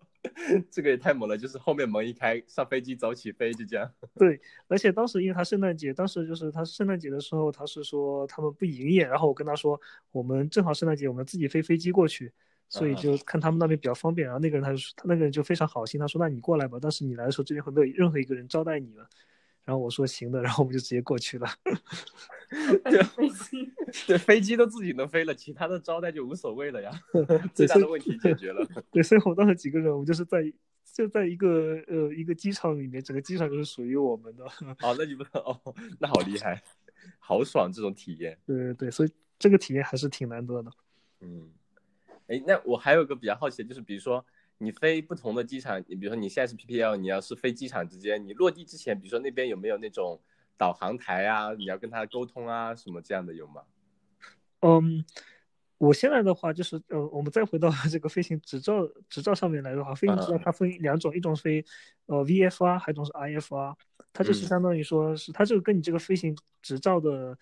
[0.70, 3.90] 这个也太猛了，就是后面门一开，上飞机走起飞，就这样。
[4.16, 9.80] 对，而且当时因为他圣诞节，当时就是他圣诞节的时候，他是说他们不营业，然后我跟他说，
[10.12, 12.32] 我们正好圣诞节，我们自己飞飞机过去。
[12.72, 19.08] 所以就看他们那边比较方便，然后那个人他就说，他那个人就非常好心，他说那你过来吧，但是你来的时候这边会没有任何一个人招待你了。
[19.64, 21.48] 然后我说行的，然后我们就直接过去了。
[22.84, 23.72] 对，飞机，
[24.06, 26.90] 对飞机都自己能飞了，其他的招待就无所谓了呀。
[27.54, 28.66] 最大的问题解决了。
[28.90, 30.52] 对，所以我们当时几个人，我们就是在
[30.92, 34.44] 就在一个呃一个机场里面，整个机场就是属于我们的。
[34.82, 35.60] 哦，那你们哦，
[36.00, 36.60] 那好厉害，
[37.18, 38.36] 好爽这种体验。
[38.44, 40.70] 对对对，所以这个体验还是挺难得的。
[41.20, 41.50] 嗯。
[42.26, 44.24] 哎，那我还有个比较好奇的，就是比如说
[44.58, 50.20] 你飞不同的机场，你比如说你现在是 PPL，你要是飞机场之间，你落地之前，比如说那边有没有那种
[50.60, 53.62] 导航台啊，你要跟他沟通啊，什么这样的有吗？
[54.60, 55.02] 嗯，
[55.78, 61.64] 我现在的话就是，呃，我们再回到这个飞行执照执照上面来的话，飞行执照它分两种，一种是飞
[62.04, 63.74] 呃 VFR，还有一种是 IFR，
[64.12, 67.38] 它就是相当于说是它这个跟你这个飞行执照的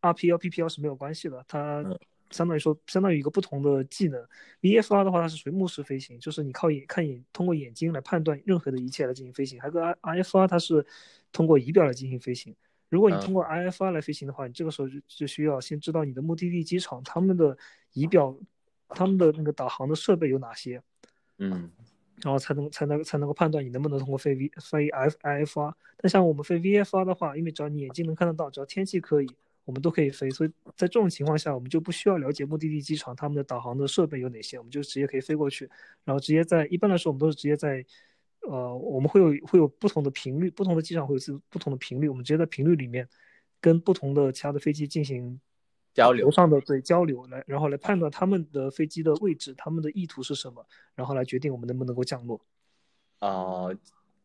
[0.00, 1.84] RPL、PPL 是没有关系的，它。
[2.32, 4.20] 相当于说，相当于一个不同的技能。
[4.62, 9.60] VFR 的话，它是属于目视飞行，就是你靠眼看眼，通过眼睛来判断任何的一切来进行飞行。
[9.60, 10.84] 还有个 IFR，它是
[11.30, 12.56] 通过仪表来进行飞行。
[12.88, 17.56] 如果你通过 IFR 来飞行的话，你这个时候就就需要先知道你的目的地机场他们的
[17.92, 18.36] 仪表、
[18.88, 20.82] 他们的那个导航的设备有哪些，
[21.38, 21.70] 嗯，
[22.22, 25.72] 然后才能才能才能够判断你能不能通过飞 V 飞 F IFR。
[25.96, 29.28] 但像我们飞 VFR 的话，因为只要你眼睛能看得到，只要天气可以。
[29.64, 35.70] 我们都可以飞，所以在这种情况下，我们就不需要了解目的地机场他们的导航的设备有哪些，我们就直接可以飞过去，
[36.04, 37.84] 然后直接在一般来说，我们都是直接在，
[38.40, 43.08] 呃，我们会有会有不同的频率，不同的机场会有自不同的频率，我们直接在频率里面
[43.60, 45.40] 跟不同的其他的飞机进行
[45.94, 52.40] 交流上的对交流来，然后来判断他们的飞机的位置，他们的意图是什么，然后来决定我们能不能够降落。
[53.20, 53.68] 啊，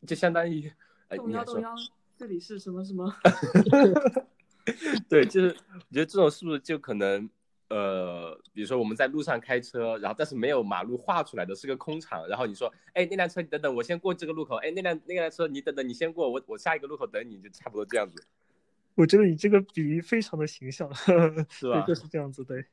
[0.08, 0.72] 就相当于，
[1.10, 1.76] 动幺动幺，
[2.18, 3.14] 这里是什么什么？
[5.10, 7.30] 对，就是我觉得这种是不是就可能，
[7.70, 18.24] 呃，比如说我们在路上开车，然后但是没有马路画出来的是个空场，然后你说，哎，那辆车你等等，我先过这个路口，哎，那辆那辆车你等等，你先过，我我下一个路口等你，就差不多这样子。
[18.96, 20.94] 我觉得你这个比喻非常的形象，
[21.50, 21.82] 是吧？
[21.88, 22.66] 就是这样子，对。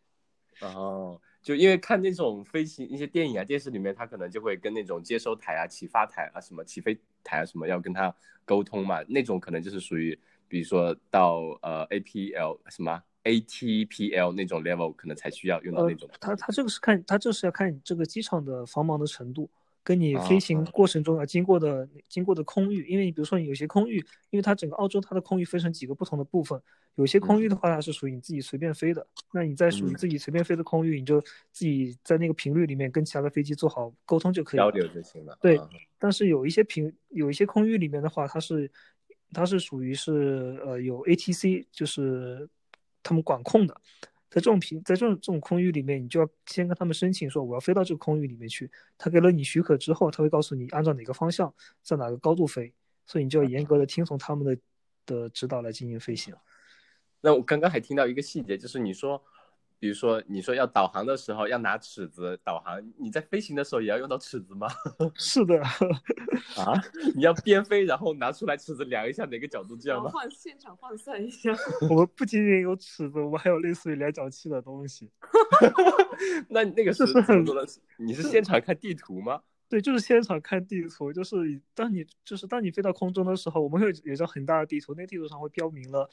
[0.61, 10.19] 哦，就因为看那种飞行一些电影啊、电视里面，他可能就会跟那种接收台啊、启发台啊、什么起飞台啊什么要跟他沟通嘛，那种可能就是属于。
[10.55, 19.51] 比比如说到呃 APL 什么 ATPL 那种 level，可能才需要用到呃那种。，它它这个是看它这是要看你这个机场的繁忙的程度，
[19.83, 23.97] 跟你啊飞行啊过程中要经过的经过的空域，因为你比如说你有些空域，
[24.31, 26.61] 因为它整个澳洲它的空域分成几个不同的部分，
[26.95, 34.77] 有些空域的话它是属于你自己随便飞的，那你在属于嗯自己随便飞的空域，你就自己在那个频率里面跟其他的飞机做好沟通就可以交了。
[34.77, 35.37] 流就行了。
[35.41, 38.71] 对啊但是有一些频有一些空域里面的话，它是
[39.35, 42.49] 它是属于是呃有 ATC，就是
[43.03, 43.79] 他们管控的。
[44.31, 48.69] 在这种平在这种这种空域里面，你就要先跟他们申请说我要飞到这个空域里面去。
[48.99, 52.73] 他给了你许可之后，他会告诉你按照哪个方向，在哪个高度飞，
[53.07, 54.59] 所以你就要严格的听从他们的
[55.07, 56.35] 的指导来进行飞行。
[57.21, 59.23] 那我刚刚还听到一个细节，就是你说，
[59.85, 64.67] 比如说你说要导航的时候要拿尺子导航，你在飞行的时候也要用到尺子吗？
[65.15, 65.61] 是的，
[66.57, 66.73] 啊，
[67.15, 70.09] 你要边飞然后拿出来尺子量一下哪个角度，这样吗？
[70.11, 71.55] 换现场换算一下。
[71.91, 75.11] 我们不仅仅有尺子，我们还有类似于量角器的东西。
[76.49, 77.67] 那那个是很怎么做的？
[77.99, 79.43] 你是现场看地图吗？
[79.69, 86.09] 对，就是现场看地图，就是当你就是当你飞到空中的时候，我们会有一张很大的地图，那个地图上会标明了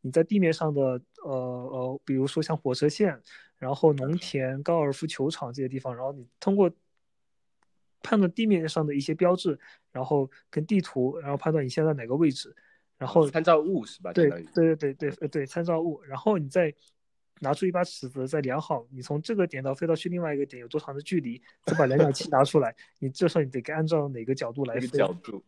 [0.00, 3.22] 你在地面上的呃呃，比如说像火车线，
[3.58, 6.70] 然后农田、高尔夫球场这些地方，然后你通过
[8.02, 9.58] 判断地面上的一些标志，
[9.92, 12.54] 然后跟地图，然后判断你现在哪个位置，
[12.98, 14.12] 然后参照物是吧？
[14.12, 16.74] 对对对对对对参照物，然后你再
[17.44, 24.88] 拿出一把尺子，再量好你从这个点到飞到去另外一个点有多长的距离，再把量角器拿出来，你这时候你得按照哪个角度来飞。
[24.88, 25.40] 角度。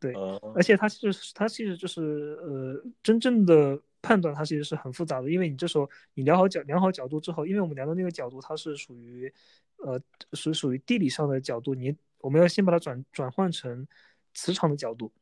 [0.00, 9.32] 对呃而且它其实它其实就是呃真正的判断它其实是很复杂的，因为你这时候你量好角量好角度之后，因为我们量的那个角度它是属于
[9.76, 10.00] 呃
[10.32, 13.86] 是属于地理上的角度，你我们要先把它转转换成
[14.34, 15.12] 磁场的角度。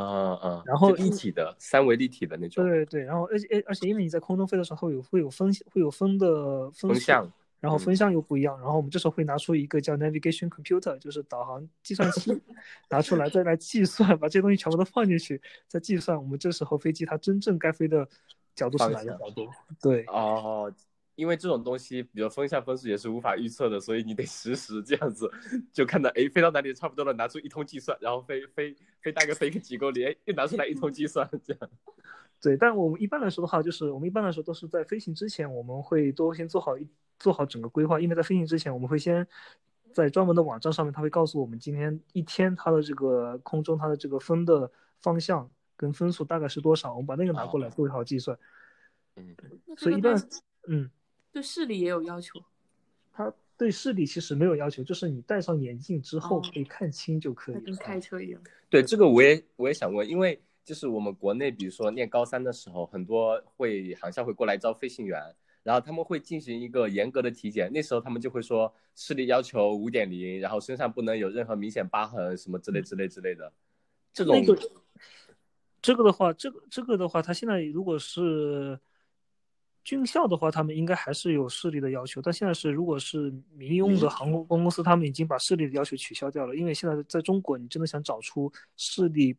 [0.00, 12.38] 嗯嗯，然后就立体的三维立体的那种对对，然后而且而且因为你在空中飞的时候，会有会有风会有风的风风向，嗯然后风向又不一样，然后我们这时候会拿出一个叫 navigation computer，就是导航计算器，
[12.90, 18.06] 拿出来再来计算，把这些东西全部都放进去，再计算我们这时候飞机它真正该飞的
[18.54, 19.48] 角度是哪个角度。
[19.80, 20.70] 对哦，
[21.14, 25.30] 因为这种东西，比如风向风速也是无法预测的，所以你得实时这样子，
[25.72, 31.70] 就看到哎飞到哪里差不多了，拿出一通计算，然后飞飞飞大概飞个几公里，哎又拿出来一通计算，这样。
[32.42, 36.86] 对，但我们一般来说的话，就是我们一般来说都是在飞行之前，我们会都先做好一
[37.18, 39.26] 做好整个规划，因为在飞行之前，我们会先
[39.92, 48.36] 在专门的网站上面，它会告诉我们今天一天它的这个空中它的这个风的方向跟风速大概是多少，我们把那个拿过来哦做好计算。
[49.16, 50.14] 嗯，那所以一般
[50.66, 50.90] 嗯，
[51.34, 52.40] 对视力也有要求。
[53.12, 58.40] 它对视力其实没有要求，就是你戴上眼镜之后哦可以看清就可以跟开车一样。
[58.70, 65.20] 对这个我也我也想问，因为就是我们国内，比如说念高三的时候，很多会航校会过来招飞行员，
[65.64, 73.52] 然后他们会进行一个严格的体检，那时候他们就会说视力要求五点零，然后身上不能有任何明显疤痕什么之类之类之类的，
[74.12, 74.56] 这种那个
[75.82, 78.78] 这个的话，这个这个的话，他现在如果是
[79.84, 89.36] 军校的话，他们应该还是有视力的要求，但现在是如果是民用的航空公司，他们已经把视力的要求取消掉了，因为现在在中国，你真的想找出视力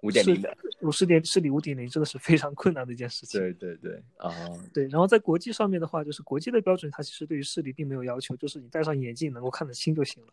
[0.00, 3.38] 5.0的，有视点视力五点零，真的是非常困难的一件事情。
[3.38, 4.32] 对对对啊，
[4.72, 10.32] 对，然后在国际上面的话，就是国际的标准，它其实对于视力并没有要求，就是你戴上眼镜能够看得清就行了，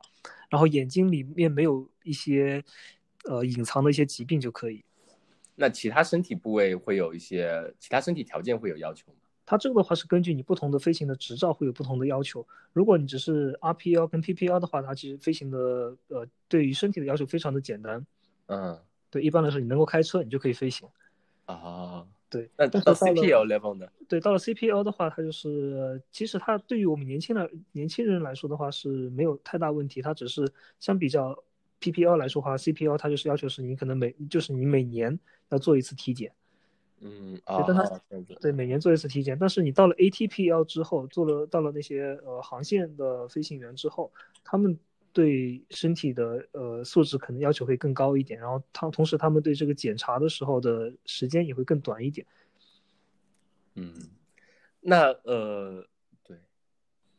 [0.50, 2.64] 然后眼睛里面没有一些
[3.26, 4.84] 呃隐藏的一些疾病就可以。
[5.56, 9.18] 那其他身体部位会有一些其他身体条件会有要求吗？
[9.46, 12.46] 它这个的话是根据你不同的飞行的执照会有不同的要求。
[12.72, 15.58] 如果你只是 RPL 跟 PPL 的话，它其实飞行的
[16.08, 18.06] 呃对于身体的要求非常的简单。
[18.48, 18.80] 嗯
[19.10, 20.88] 对，一般来说你能够开车，你就可以飞行。
[21.46, 23.86] 啊，对，那到 CPL level 呢？
[24.08, 31.38] 对，到了 CPL 的话，它就是其实它对于我们年轻的年轻人来说的话是没有太大问题，它只是相比较
[31.82, 36.32] PPL 来说的话，CPL 它就是要求是你可能每就是你每年要做一次体检。
[37.02, 38.02] 嗯啊，
[38.40, 39.38] 对，每年做一次体检。
[39.38, 44.12] 但是你到了 ATPL 之后，做了到了那些呃航线的飞行员之后，
[44.44, 44.80] 他们
[45.12, 52.26] 对身体的呃素质可能要求会更高一点，然后他同时他们对这个检查的时候的时间也会更短一点。
[53.76, 53.94] 嗯，
[54.80, 55.86] 那呃，
[56.24, 56.38] 对，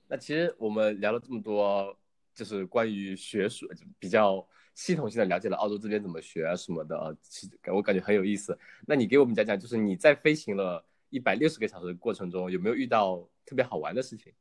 [0.08, 1.96] 那其实我们聊了这么多，
[2.34, 8.58] 就是关于学术比较系统性的了解了澳洲这边怎么学啊什么的，呃其实我感觉很有意思。
[8.86, 14.32] 那你给我们讲讲，就是你在飞行了一百六十个小时的过程中，有没有遇到特别好玩的事情？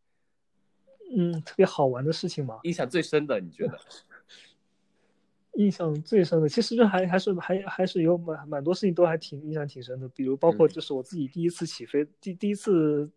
[1.16, 3.78] 嗯，特别好玩的事情吗，印象最深的，你觉得？
[5.54, 13.08] 印象最深的，其实就还还是还还是有蛮蛮多事情都还挺印象挺深的，比如包括就是我自己第一次起飞，第第一次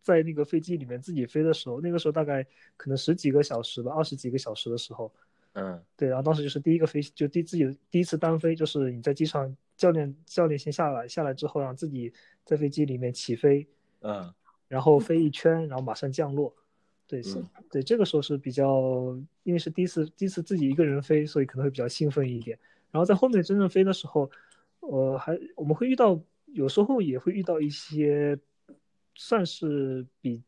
[0.00, 2.42] 在那个飞机里面自己飞的时候，那个时候大概
[2.78, 5.12] 可能十几个小时吧，二十几个小时的时候，
[5.54, 12.12] 嗯对，然后当时就是第一个飞，就第自己的第一次单飞，就是你在机场，教练教练先下来，下来之后让自己
[12.44, 13.66] 在飞机里面起飞，
[14.00, 14.32] 嗯
[14.68, 16.54] 然后飞一圈，然后马上降落。
[17.06, 22.58] 对，是嗯，对，这个时候是比较，因为是第一次第一次自己一个人飞，所以可能会比较兴奋一点。
[22.90, 24.30] 然后在后面真正飞的时候，
[24.80, 28.38] 呃，还我们会遇到，有时候也会遇到一些，
[29.14, 30.42] 算是比，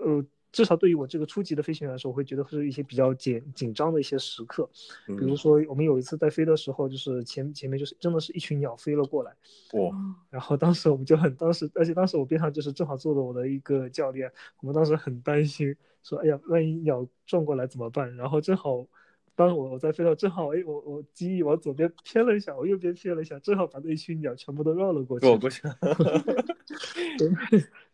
[0.00, 4.68] 呃，至少对于我这个初级的飞行员来说，我会觉得是一些比较紧紧张的一些时刻。
[5.08, 9.34] 嗯，比如说，我们有一次在飞的时候，就是前前面就是真的是一群鸟飞了过来，
[9.72, 9.92] 哇，哦
[10.28, 18.14] 然后当时我们就很，当时而且当时我边上就是正好坐着我的一个教练，我们当时很担心，说哎呀，万一鸟撞过来怎么办？
[18.16, 18.86] 然后正好，
[19.34, 25.26] 当我我在飞到，正好哎，我我机翼往左边偏了一下，我右边偏了一下，正好把那一群鸟全部都绕了过去。
[25.26, 25.76] 躲过去， 了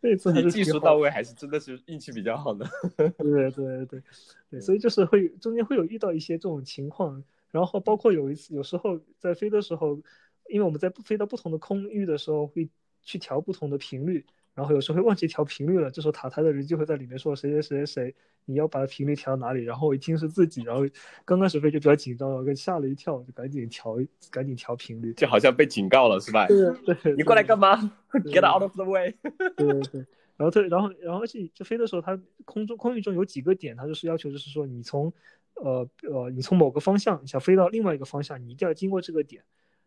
[0.01, 2.66] 那那次还你是技术到位，还是真的是运气比较好的。
[2.96, 4.03] 对对对
[4.51, 10.01] 对， 所以就是会中间会有遇到一些这种情况，然后包括有一次，有时候在飞的时候，
[10.48, 12.68] 因为我们在飞到不同的空域的时候，会
[13.03, 14.27] 去调不同的频率，
[14.59, 20.83] 然后有时候会忘记调频率了，这时候塔台的人就会在里面说谁谁谁谁谁，你要把频率调到哪里，然后我一听是自己，然后
[21.25, 23.97] 刚开始飞就比较紧张，然后吓了一跳，就赶紧调
[24.33, 25.14] 赶紧调频率。
[25.14, 26.49] 就好像被警告了，是吧？
[26.49, 26.57] 对
[26.97, 27.77] 对， 你过来干嘛
[28.11, 29.14] ？？Get out of the way！
[29.55, 35.12] 对对对，然后特，然后然后而且就飞的时候，它空中空域中有几个点，它就是要求就是说你从
[35.55, 39.40] 呃呃你从某个方向想飞到另外一个方向，你一定要经过这个点。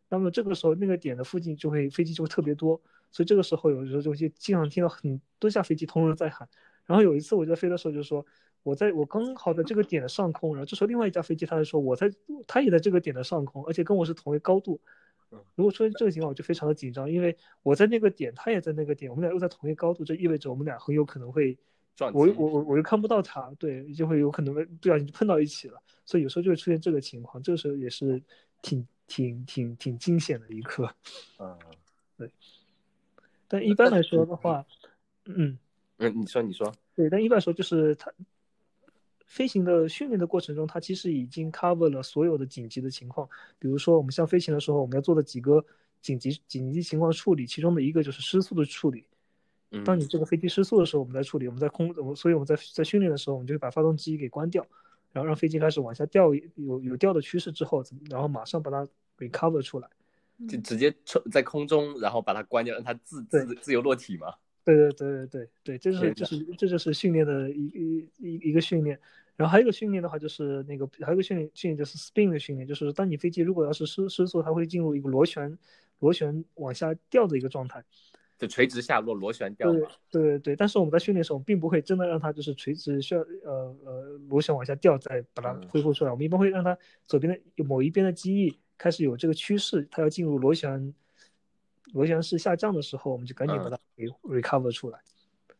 [0.07, 2.81] 那么这个时候那个点的附近就会飞机就会特别多，
[3.12, 6.47] 所以这个时候有时候就会经常听到很多架飞机同时在喊。
[6.86, 8.26] 然后有一次我在飞的时候就说。
[8.63, 12.08] 我在我刚好在这个点的上空，然后这时候另外一架飞机，他就说我在，
[12.45, 14.80] 他也在这个点的上空，而且跟我是同一高度。
[15.56, 21.58] 如果出现这个情况，我就非常的紧张，因为我在那个点，他也在那个点，我们俩又在同一高度，这意味着我们俩很有可能会，
[21.95, 28.21] 撞击我我我我又看不到他，对，就会有可能会不小心就碰到一起了，所以有时候就会出现这个情况，这个时候也是
[28.62, 30.88] 挺挺挺挺惊险的一刻。
[31.39, 31.58] 嗯
[33.51, 34.65] 但一般来说的话，
[35.25, 35.57] 嗯，
[35.97, 38.09] 嗯，你说你说，对，但一般来说就是它
[39.25, 43.27] 飞行的训练的过程中，它其实已经 cover 了所有的紧急的情况。
[43.59, 45.63] 比如说，我们像飞行的时候，我们要做的几个
[46.01, 49.03] 紧急紧急情况处理，其中的一个就是失速的处理。
[49.73, 54.65] 嗯当你这个飞机失速的时候，我们在处理，我们在空，我所以我们在在训练的时候，我们就会把发动机给关掉，
[55.13, 58.87] 然后让飞机开始往下掉，有有掉的趋势之后，然后马上把它
[59.17, 59.89] recover 出来。
[60.47, 64.34] 就直接冲在空中，然后把它关掉，让它自自自由落体嘛。
[64.63, 68.99] 对对对对对对，这就是就是这就是训练的一一一一个训练。
[69.36, 75.58] 然后还有一个训练的话，就是那个还有一个训练训练就是 spin 的训练，就是当你飞机如果要是失失速，它会进入一个螺旋
[75.99, 77.84] 螺旋往下掉的一个状态。
[78.38, 79.88] 就垂直下落，螺旋掉对嘛。
[80.10, 86.12] 对对对，但是我们在训练的时候，并不会真的让它就是垂直需要呃呃螺旋往下掉，再把它嗯恢复出来。
[86.12, 86.77] 我们一般会让它
[87.08, 90.91] 左边的有某一边的机翼开始有这个趋势，它要进入螺旋
[91.93, 94.99] 螺旋式下降的时候，我们就赶紧把嗯它给 recover 出来。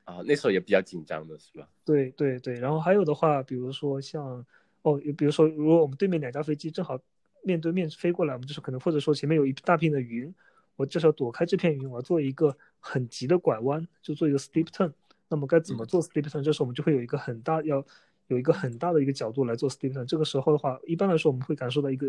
[0.06, 1.70] 啊，那时候也比较紧张的是吧？
[1.86, 4.44] 对对对，然后还有的话，比如说像
[4.82, 7.00] 哦，比如说如果我们对面两架飞机正好
[7.44, 10.34] 面对面飞过来，我们就是可能或者说前面有一大片的云，
[10.76, 14.92] 我这时候躲开这片云，我要做一个很急的拐弯，就做一个 steep turn。
[15.28, 16.42] 那么该怎么做 steep turn？
[16.42, 17.86] 这时候我们就会有一个很大要
[18.28, 20.06] 有一个很大的一个角度来做 steep turn。
[20.06, 22.08] 这个时候的话，一般来说我们会感受到一个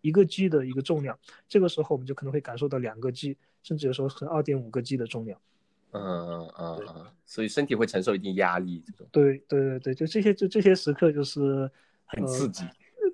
[0.00, 5.40] 一个 G 的一个重量，这个时候我们就可能会感受到两个 G，甚至有时候是二点五个 G 的重量。
[5.92, 11.70] 嗯嗯嗯嗯，所以身体会承受一定压力，这种对对对对，就这些就这些时刻就是
[12.04, 12.64] 很刺激。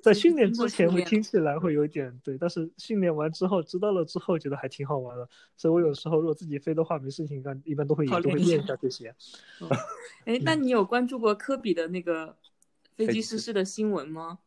[0.03, 5.27] 在训练之前会听起来会有点对，但是训练完之后知道了之后，觉得还挺好玩的。
[5.57, 9.15] 所以我有时候如果自己飞的话，没事情干，一般都会都会练一下这些。
[10.25, 12.37] 哎，那你有关注过科比的那个
[12.97, 14.41] 飞机飞机失事的新闻吗？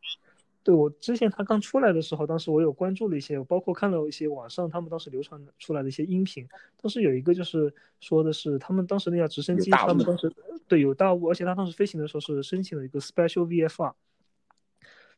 [0.62, 6.46] 对我之前他刚出来的时候，当时我有关注了一些，我包括看了一些网上他们当时流传出来的一些音频。
[6.80, 10.30] 当时有一个就是说的是他们当时那架直升机，他们当时
[10.66, 13.94] 对有大雾，而且他当时飞行的时候是申请了一个 Special VFR。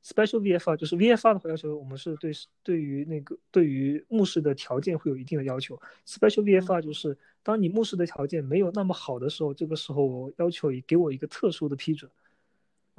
[0.02, 5.78] Special VFR 就是 VFR 的话要求我们是对对于那个对于目视的条件会有一定的要求。
[6.06, 12.10] Special VFR 就是当你目视的条件没有那么好的时候，这个时候我要求给我一个特殊的批准。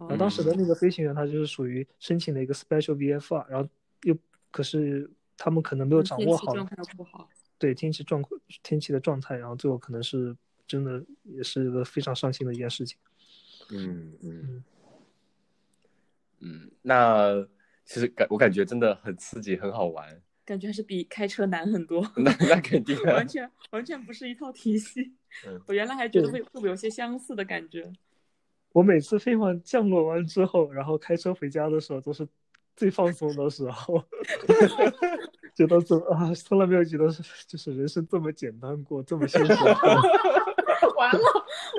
[0.02, 3.70] 然后当时的那个飞行员他就是属于申请了一个 Special VFR，然后
[4.04, 4.18] 又
[4.50, 7.30] 可是他们可能没有嗯掌握好天气状态不好。
[7.58, 10.36] 对天气状况天气的状态，然后最后可能是
[10.68, 12.98] 真的也是一个非常伤心的一件事情。
[13.70, 14.64] 嗯嗯嗯
[16.40, 17.48] 嗯，那
[17.86, 20.22] 其实感我感觉真的很刺激，很好玩。
[20.44, 25.14] 感觉还是比开车难很多，那那肯定啊 完全完全不是一套体系。
[25.46, 27.94] 嗯 我原来还觉得会会不会有些相似的感觉。
[28.74, 32.28] 我每次飞完降落完之后，然后开车回家的时候，都是
[32.76, 34.04] 最放松的时候，
[35.56, 39.74] 觉得怎么啊，从来没有觉得是就是人生这么简单过，这么幸福过。
[40.98, 41.20] 完了，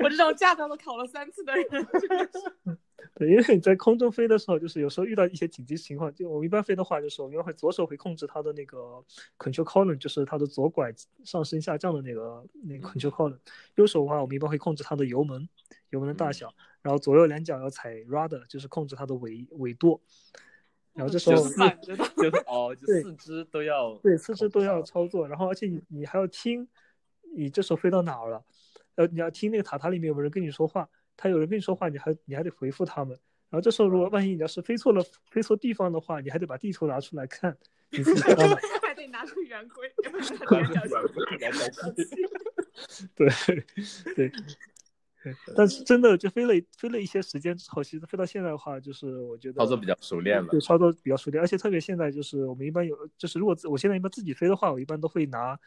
[0.03, 2.77] 我这种驾照都考了三次的人，真的是。
[3.15, 8.77] 对，因为你在空中飞的时候，就是有时候遇到一些紧急情况，就我们一般飞的话，就是我们一般会左手会控制它的那个
[9.37, 10.91] control column，就是它的左拐
[11.23, 13.37] 上升下降的那个那个 control column，
[13.75, 15.47] 右手的话，我们一般会控制它的油门，
[15.89, 16.53] 油门的大小，
[16.83, 19.99] 然后左右两脚要踩 rudder，就是控制它的尾尾舵，
[20.93, 22.07] 然后这时候就是反着的。
[22.15, 26.67] 就是哦，四肢都要对，四肢都要操作，然后而且你你还要听，
[27.35, 28.43] 你这时候飞到哪儿了，
[28.95, 33.17] 呃，你要听那个塔塔里面有没有人跟你说话，他有人跟你说话，你还你还得回复他们。
[33.49, 37.57] 然后这时候如果万一你要是飞错了飞错地方的话，你还得把地图拿出来看。
[38.81, 39.87] 还得拿出圆规，
[43.13, 43.29] 对
[44.15, 44.31] 对，
[45.55, 50.59] 但是真的就飞了飞了一些时间之后，其实飞到现在的话，就是我觉得操作比较熟练了对，。
[50.59, 55.59] 操作比较熟练，而且特别现在就是我们一般有，就是如果自我现在一般自己飞的话，我一般都会拿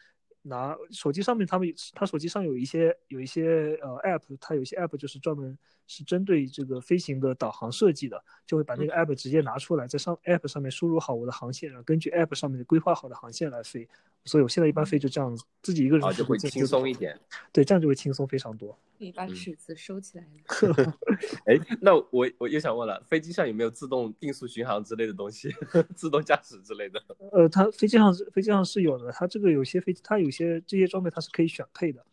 [0.43, 13.87] 拿手机上面他们他手机上有一些有一些呃 app，它有一些 app 就是专门是针对这个飞行的导航设计的，就会把那个 app 直接拿出来，在上 app 上面输入好我的航线，然后根据 app 上面的规划好的航线来飞。
[14.25, 17.17] 所以我现在一般飞就这样子，自己一个人啊，就会轻松一点。
[17.51, 18.77] 对，这样就会轻松非常多。
[18.99, 20.97] 你把嗯尺子收起来了。
[21.45, 25.49] 哎，那我我又想问了，飞机上有没有自动定速巡航之类的东西，
[25.95, 27.01] 自动驾驶之类的？
[27.31, 32.05] 呃，它飞机上是飞机上是有的，它这个有些飞机它有些这些装备它是可以选配的。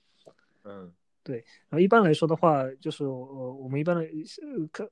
[0.64, 0.92] 嗯
[1.22, 1.36] 对
[1.70, 4.86] 然后一般来说的话，就是呃，我们一般的呃，看，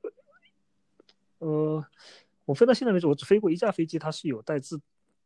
[1.39, 1.85] 呃，
[2.47, 4.81] 我飞到现在为止，我只飞过一架飞机，它是有带自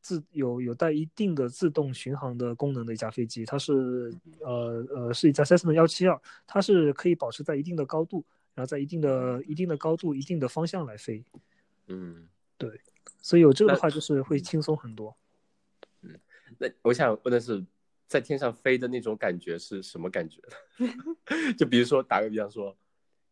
[0.07, 11.24] 自有有带一定的自动巡航的功能的一架飞机，它是呃呃是一架 Cessna 幺七二，它是可以保持在一定的高度，然后在一定的一定的高度、一定的方向来飞，
[11.88, 12.80] 嗯，对
[13.20, 15.16] 所以有这个的话就是会轻松很多。
[16.02, 16.14] 嗯
[16.59, 17.66] 那我想问的是，
[18.07, 20.40] 在天上飞的那种感觉是什么感觉？
[21.59, 22.76] 就比如说打个比方说，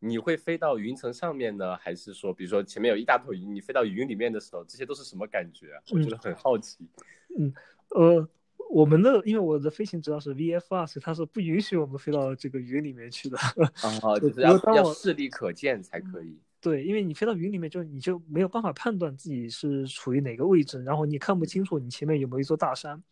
[0.04, 5.82] 你会飞到云层上面呢，还是说，比如说前面有一大坨云，你飞到云里面的时候，这些都是什么感觉啊？
[5.90, 6.86] 我觉得很好奇。
[7.38, 7.52] 嗯
[7.90, 8.28] 呃，
[8.70, 13.38] 我们的因为我的飞行执照是 VFR，所以它是不允许我们飞到这个云里面去的。
[13.38, 16.38] 啊， 就是要要视力可见才可以。
[16.60, 23.02] 对，因为你飞到云里面，就你就没有办法判断自己是处于哪个位置，然后你看不清楚你前面有没有一座大山，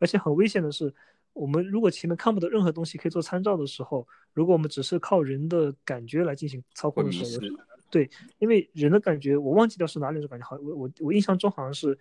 [0.00, 0.92] 而且很危险的是，
[1.36, 7.56] 我们如果前面看不到任何东西可以做参照的时候，如果我们只是靠人的感觉来进行操控的时候，
[7.90, 8.08] 对，
[8.38, 11.96] 因为人的感觉我忘记掉是哪里的感觉，好，我我我印象中好像是，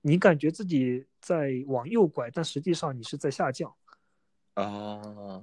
[0.00, 3.74] 你感觉自己在往右拐，但实际上你是在下降。
[4.54, 5.42] 啊，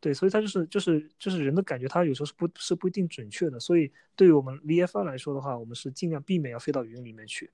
[0.00, 3.60] 对，所以它就是就是就是人的感觉，它有时候是不是不一定准确的。
[3.60, 7.50] 所以对于我们 VFR 来说的话，我们是尽量避免要飞到云里面去。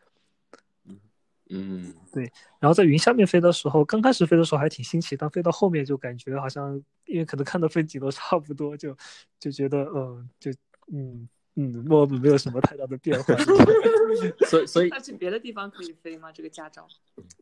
[1.54, 8.96] 嗯，对然后在云下面飞的时候，刚开始飞的时候还挺新奇，但飞到后面就感觉好像，因为可能看的风景都差不多，就
[9.38, 10.50] 就觉得嗯，就
[10.92, 13.34] 嗯嗯，墨尔本没有什么太大的变化。
[14.48, 16.32] 所以所以那去别的地方可以飞吗？
[16.32, 16.86] 这个驾照？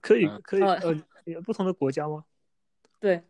[0.00, 2.24] 可以嗯可以哦呃，不同的国家吗？
[2.98, 3.22] 对，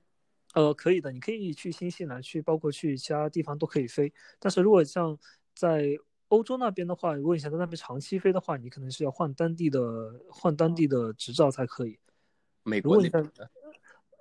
[0.55, 4.13] 呃，可以的，你可以去新西兰，去包括去其他地方都可以飞。
[4.39, 5.19] 但是如果像
[5.55, 5.99] 在
[6.31, 9.81] 欧洲那边的话，如果你想在那边长期飞的话，你可能是要换当地的
[10.29, 11.99] 换当地的执照才可以。
[12.65, 13.51] 美国那边的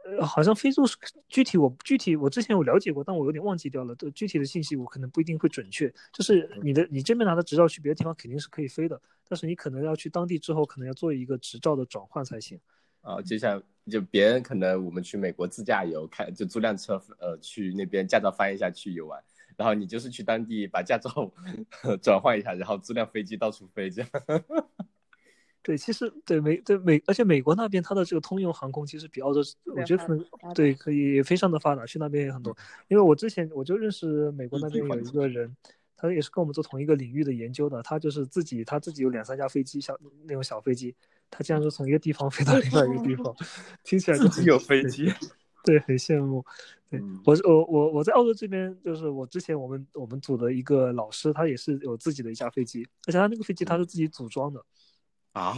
[0.05, 0.95] 呃，好像飞速是
[1.27, 3.93] 具体我具体我之前有了解过，但我有点忘记掉了。
[3.95, 5.93] 对具体的信息我可能不一定会准确。
[6.11, 12.59] 就是你的你这边拿的执照去别的地方肯定是可以飞的，但是你可能要去当地之后，可能要做一个执照的转换才行。
[13.01, 19.23] 啊，就像就别人可能我们去美国自驾游，开就租辆车，呃，去那边驾照翻一下去游玩，
[19.59, 21.29] 然后你就是去当地把驾照
[22.01, 24.09] 转换一下，然后租辆飞机到处飞，这样。
[25.61, 29.41] 对，其实对美对美，而且美国那边它的这个通用航空其实比澳洲，
[29.75, 32.55] 我觉得可能对可以非常的发达，去那边也很多。
[32.87, 35.53] 因为我之前我就认识美国那边有一个人，
[35.97, 40.95] 他也是跟我们做同一个领域的研究的，他就是自己他自己有两三架飞机，小那种小飞机，
[41.29, 43.35] 他竟然是从一个地方飞到另外一个地方，
[43.83, 45.11] 听起来就很自己有飞机，
[45.63, 46.45] 对，很羡慕。
[46.89, 54.65] 对嗯我是我我我在澳洲这边，就是我之前我们我们组的一个老师，他也是有自己的一架飞机，而且他那个飞机他是自己组装的，
[55.33, 55.55] 啊，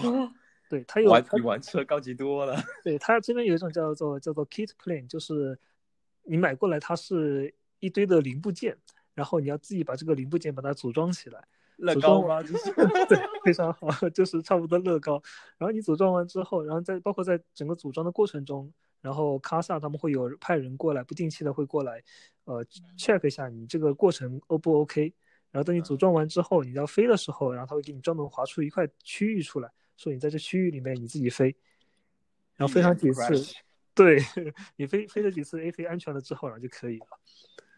[0.69, 2.61] 对他有玩比玩车高级多了。
[2.83, 5.57] 对，他这边有一种叫做叫做 kit plane，就是
[6.23, 8.77] 你买过来它是一堆的零部件，
[9.13, 11.47] 然后你要自己把这个零部件把它组装起来。
[11.77, 12.43] 乐高吗？
[12.43, 12.71] 就是
[13.07, 15.21] 对，非常好， 就是差不多乐高。
[15.57, 18.71] 然后你组装完之后，然后在包括在整个组装的过程中，
[19.01, 22.01] 然后卡萨他们会有派人过来，不定期的会过来，
[22.45, 22.63] 呃
[22.97, 25.13] ，check 一下你这个过程 O 不 OK。
[25.51, 31.53] 然后等你组装完之后，你要飞的时候，然后他会给你专门划出一块区域出来，说你在这区域里面你自己飞，
[32.55, 33.53] 然后飞上几次，
[33.93, 34.17] 对
[34.77, 37.07] 你飞飞了几次 A 飞安全了之后，然后就可以了。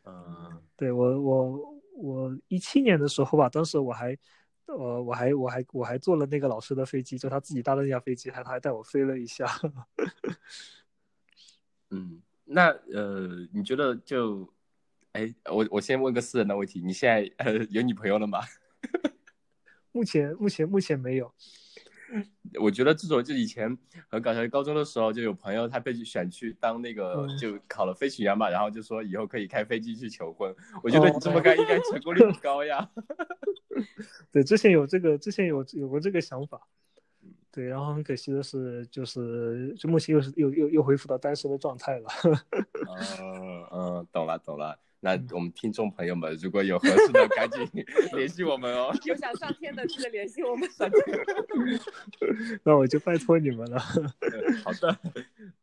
[0.06, 4.16] 嗯对我我我一七年的时候吧，当时我还，
[4.68, 9.48] 呃，我还我还我还坐了那个老师的飞机，就他自己搭的那架飞机，还他还带我飞了一下。
[11.94, 14.52] 嗯，那呃，你觉得就，
[15.12, 18.40] 哎，我我先问个私人的问题，你现在呃有女朋友了吗？
[19.94, 21.32] 目前目前目前没有，
[22.60, 23.78] 我觉得这种就以前
[24.10, 30.54] 很搞笑，高中的时候就有朋友他被选去当那个嗯就考了飞行员嘛，然后就说以后可以开飞机去求婚。
[30.82, 32.90] 我觉得你这么哦干应该成功率很高呀。
[34.32, 36.60] 对，之前有这个之前有有过这个想法，
[37.54, 42.10] 对，然后很可惜的是，就是就目前又是又又又恢复到单身的状态了。
[43.22, 44.76] 嗯嗯，懂了懂了。
[45.00, 47.60] 那嗯我们听众朋友们，如果有合适的，赶紧
[48.18, 48.92] 联系我们哦。
[49.06, 50.68] 有想上天的记得联系我们。
[52.64, 53.80] 那我就拜托你们了。
[54.64, 54.98] 好的，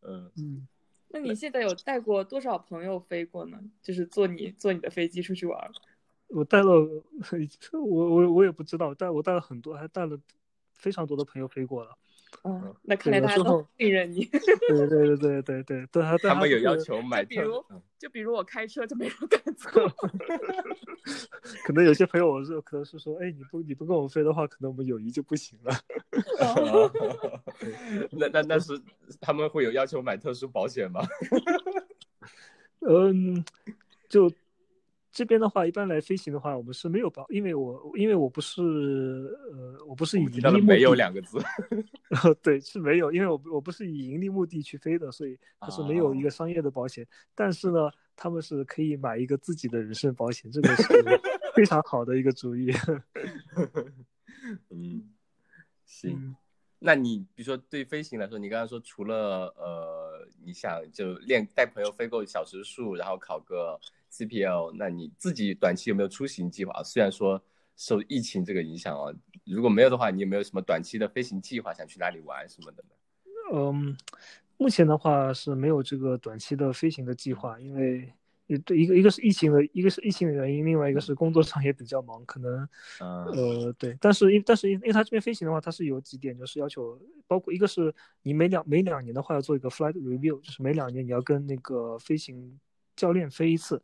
[0.02, 0.30] 嗯。
[0.36, 0.68] 嗯，
[1.08, 3.58] 那你现在有带过多少朋友飞过呢？
[3.82, 5.58] 就是坐你坐你的飞机出去玩。
[6.28, 6.70] 我带了，
[7.72, 10.16] 我我我也不知道，但我带了很多，还带了
[10.80, 11.90] 非常多的朋友飞过了。
[12.44, 14.24] 嗯，那看来大家都信任你。
[14.24, 17.02] 对对对对对对对，还他们有要求。
[17.02, 19.88] 买特就比如嗯就比如我开车就没人敢 坐。
[21.66, 25.74] 可能有些朋友我是可能是说，哎，你不你不跟我飞的话，可能我们友谊就不行了。
[28.12, 28.80] 那那那是
[29.20, 31.00] 他们会有要求买特殊保险吗？
[32.88, 33.44] 嗯，
[34.08, 34.30] 就
[35.10, 41.38] 这边的话，一般来飞行的话，我们是没有保，因为我因为我不是呃，我不是以盈利目没有的，两个字。
[42.42, 47.06] 对，是没有，因为我我不是以盈利目的去飞的，所以它是没有一个商业的保险。
[47.34, 50.84] 但是呢，他们是可以买一个自己的人身保险，这个是
[51.54, 52.70] 非常好的一个主意。
[54.70, 55.10] 嗯，
[55.84, 56.36] 行。
[56.82, 63.78] 那你比如说对飞行来说，你刚刚说除了呃，你想就练带朋友飞够小时数，然后考个
[64.10, 66.82] CPL，那你自己短期有没有出行计划？
[66.82, 67.42] 虽然说
[67.76, 69.12] 受疫情这个影响啊，
[69.44, 71.74] 如果没有的话，你有没有什么短期的飞行计划？
[71.74, 72.94] 想去哪里玩什么的呢？
[73.52, 73.96] 嗯，
[74.56, 78.10] 目前的话是没有这个短期的飞行的计划，因为
[78.58, 82.68] 对一个一个是疫情的，一个是疫情的原因，另外一个是工作上也比较忙，可能
[83.00, 92.58] 嗯呃对，但是因但是因因为它这边飞行的话，它是有几点就是要求，包括一个是你每两每两年的话要做一个 flight review，就是每两年你要跟那个飞行
[92.96, 93.82] 教练飞一次，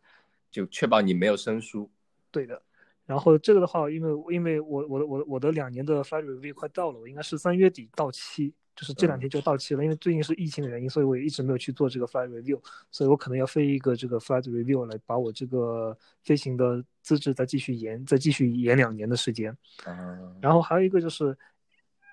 [0.50, 1.90] 就确保你没有生疏。
[2.30, 2.60] 对的。
[3.06, 9.82] 然后这个的话，因为因为我我的我的我的两年的 flight review 快到了，我应该是三月底到期，就是这两天就到期了。
[9.82, 12.60] 因为最近是疫情的原因，所以我也一直没有去做这个 flight review，
[12.90, 19.56] 所以我可能要飞一个这个 flight review 来把我这个飞行的资质再继续延，再继续延两年的时间。
[19.86, 21.36] 嗯然后还有一个就是，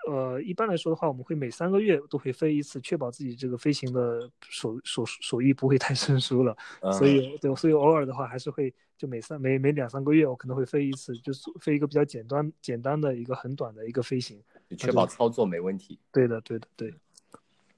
[0.09, 6.55] 呃，一般来说的话，我们会每三个月都会飞一次，确保自己这个飞行的手手手艺不会太生疏了。
[6.81, 14.41] 嗯所以对，所以偶尔的话还是会就每三每每两三个月我可能会飞一次，就是飞一个比较简单简单的一个很短的一个飞行。
[14.75, 15.99] 就确保操作没问题。
[16.11, 16.93] 对的，对的，对。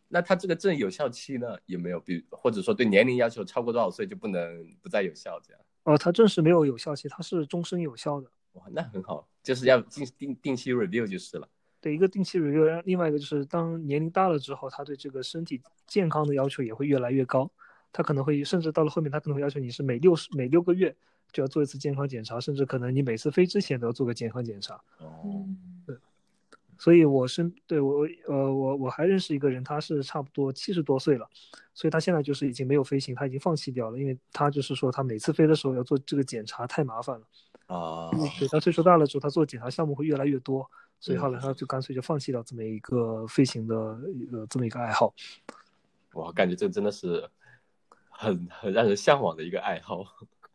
[0.08, 1.58] 那他这个证有效期呢？
[1.66, 2.00] 有没有？
[2.00, 5.40] 比或者说对年龄要求超过多少岁就不能不再有效？
[5.46, 8.28] 这样哦，他证是没有有效期，它是终身有效的。
[8.54, 11.50] 哇，那很好，就是要定定定期 review 就是了。
[11.82, 17.52] 对，一个定期 review，然后另外一个就是当年龄大了之后，他对这个身体健康的要求也会越来越高。
[17.92, 20.96] 他可能会甚至到了后面，他可能会要求你是每六十每六个月
[21.32, 24.76] 就要做一次健康检查，甚至可能你每次飞之前都要做个健康检查。
[25.00, 25.75] 哦，嗯
[26.78, 31.30] 所以我身对我呃我我还认识一个人，他是差不多七十多岁了，
[31.74, 37.26] 所以他现在就是已经没有飞行，他已经放弃掉了，因为他就是说他每次飞的时候要做这个检查太麻烦了。
[37.68, 40.70] 啊，对他岁数大了之后，他做检查项目会越来越多，
[41.00, 45.14] 所以后来他就干脆就放弃掉这么一个飞行的一个这么一个爱好。
[46.14, 47.28] 我感觉这真的是
[48.10, 50.06] 很很让人向往的一个爱好。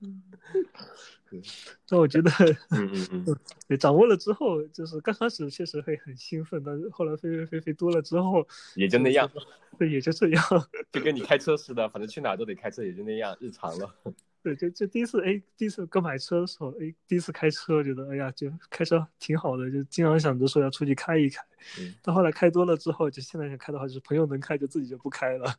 [1.32, 1.42] 嗯
[1.88, 2.30] 那 我觉得，
[2.70, 3.36] 嗯嗯嗯，
[3.68, 9.30] 对掌握了之后，就是刚开始确实会很兴奋，但是后来飞飞飞飞多了之后，也就那样，
[9.78, 10.42] 对，也就这样。
[10.92, 13.94] 就跟你开车似的，反正去哪都得开车，也就那样，日常了。
[14.42, 21.42] 对，就就第一次，哎，第一次刚买车的时候，哎，第一次开车，觉得哎呀，就开车挺好的，就经常想着说要出去开一开。
[21.78, 25.54] 嗯但后来开多了之后，就现在想开的话，就是朋友能开，就自己就不开了。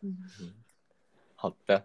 [0.00, 0.16] 嗯
[1.36, 1.84] 好的，嗯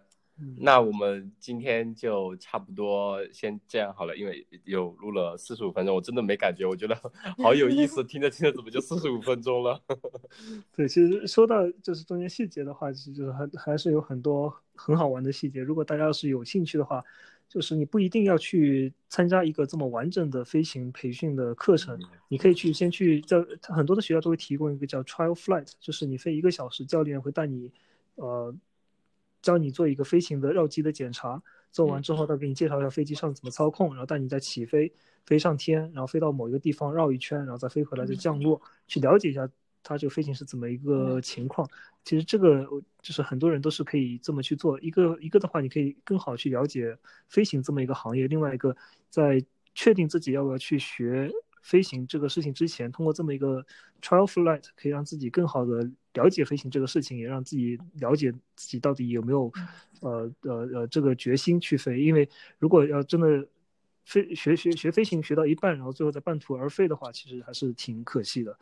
[0.58, 6.94] 那我们今天就差不多先这样好了，因为有录了四十五分钟，我真的没感觉，我觉得
[7.42, 9.80] 好有意思，听着听着怎么就四十五分钟了？
[10.74, 15.60] 对，其实说到就是中间细节的话，其实就是还还是有很多很好玩的细节。
[15.60, 17.04] 如果大家要是有兴趣的话，
[17.48, 21.96] 就是你不一定要去参加一个这么完整的飞行培训的课程，
[22.28, 27.70] 你可以去先去在很多的学校都会提供一个叫 trial flight，就是你飞一个小时，教练会带你，
[28.16, 28.52] 呃，
[29.44, 34.90] 教你做一个飞行的绕机的检查，做完之后他给你介绍一下飞机上怎么操控，然后带你再起飞，
[35.26, 39.46] 飞上天，然后飞到某一个地方绕一圈，然后再飞回来再降落，去了解一下
[39.82, 41.68] 它这个飞行是怎么一个情况。
[42.04, 42.66] 其实这个
[43.02, 44.80] 就是很多人都是可以这么去做。
[44.80, 46.96] 一个一个的话，你可以更好去了解
[47.28, 48.74] 飞行这么一个行业；另外一个，
[49.10, 51.30] 在确定自己要不要去学
[51.64, 53.64] 飞行这个事情之前，通过这么一个
[54.02, 59.50] trial flight，可以让自己更好的了解飞行这个事情，也让自己了解自己到底有没有
[60.00, 62.00] 呃呃呃这个决心去飞。
[62.00, 63.48] 因为如果要真的
[64.04, 68.56] 飞学学学飞行学到一半，然后最后再半途而废的话，其实还是挺可惜的。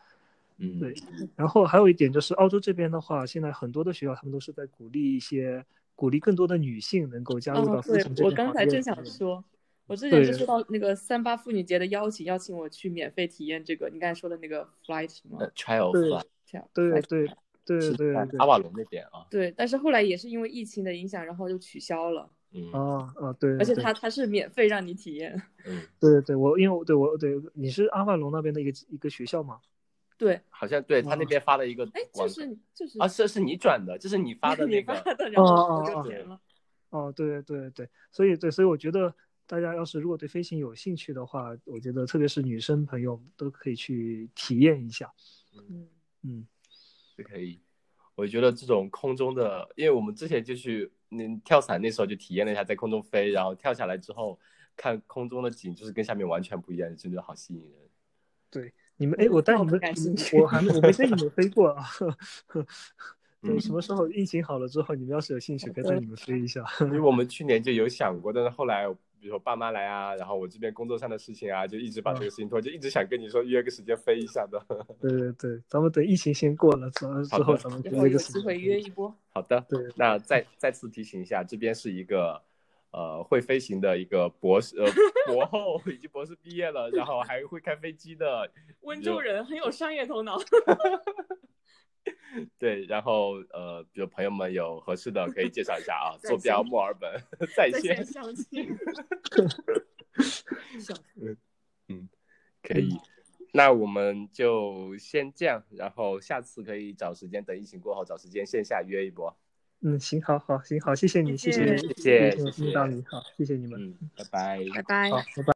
[0.58, 0.94] 嗯，对，
[1.34, 5.64] 然后还有一点就是，澳洲这边的话，现在很多的学校他们都是在鼓励一些，
[5.96, 9.42] 鼓励更多的女性能够加入到飞行这个行业刚才正想说，
[9.86, 10.30] 我之前是。
[10.32, 16.24] 对收到那个三八妇女节的邀请，邀请我去免费体验这个你刚才说的那个 flight 什么呃 trial 对 flight
[16.72, 17.28] 对对
[17.64, 22.72] 对是对对阿瓦隆那边啊，对，但是后来也是因为疫情的影响，然后就取消了，嗯。
[22.72, 29.60] 啊啊对，而且对它它是免费让你体验，嗯，对对我因为我对我对你是阿瓦隆那边的一个一个学校吗？
[30.18, 36.38] 对，好像对他那边发了一个哎，就是就是啊，这是你转的，这是你发的 那个发的，然后我哦哦
[36.90, 39.14] 哦哦，对对对，所以对，所以我觉得
[39.46, 45.12] 大家要是如果对飞行有兴趣的话，我觉得特别是女生朋友都可以去体验一下。
[45.68, 45.88] 嗯
[46.22, 46.46] 嗯，
[47.16, 47.60] 是可以。
[48.14, 54.38] 我觉得这种空中的，因为我们之前就去嗯跳伞那时候就体验了一下在空中飞，然后跳下来之后
[54.76, 57.72] 看空中的景，就是跟下面完全不一样，真的好吸引人。
[58.50, 61.84] 对，你们哎，我带你们，感兴趣我还没我没带你们 飞过啊。
[62.52, 62.62] 对，
[63.42, 66.64] 嗯什么时候疫情好了之后，你们要是有兴趣，可以带你们飞一下。
[66.80, 68.86] 因为我们去年就有想过，但是后来
[69.22, 74.60] 比如说爸妈来啊，然后我这边工作上的事情啊，就一直把这个事情拖，就一直想跟你说约个时间飞一下的。
[75.00, 82.42] 对对对，咱们等疫情先过了之后，之后咱们以后有约个时间机会约一波，好的，对，那再再次提醒一下，这边是一个
[82.90, 84.90] 呃会飞行的一个博士呃
[85.32, 88.50] 博后，已经博士毕业了，然后还会开飞机的
[88.80, 90.36] 温州人很有商业头脑，
[92.58, 97.20] 对，然后呃，比如朋友们有合适的可以介绍一下啊， 坐标墨尔本
[97.56, 98.76] 在在线线，相亲，
[100.80, 100.94] 笑
[101.88, 102.08] 嗯，
[102.62, 102.96] 可以。
[103.54, 109.36] 那我们就先这样，然后下次可以找时间，等疫情过后找时间线下约一波。
[109.84, 114.64] 嗯，行，好好，行好，谢谢你，谢谢谢，谢谢听到你好，谢谢你们，嗯，拜拜。
[114.74, 115.50] 拜拜好，拜拜。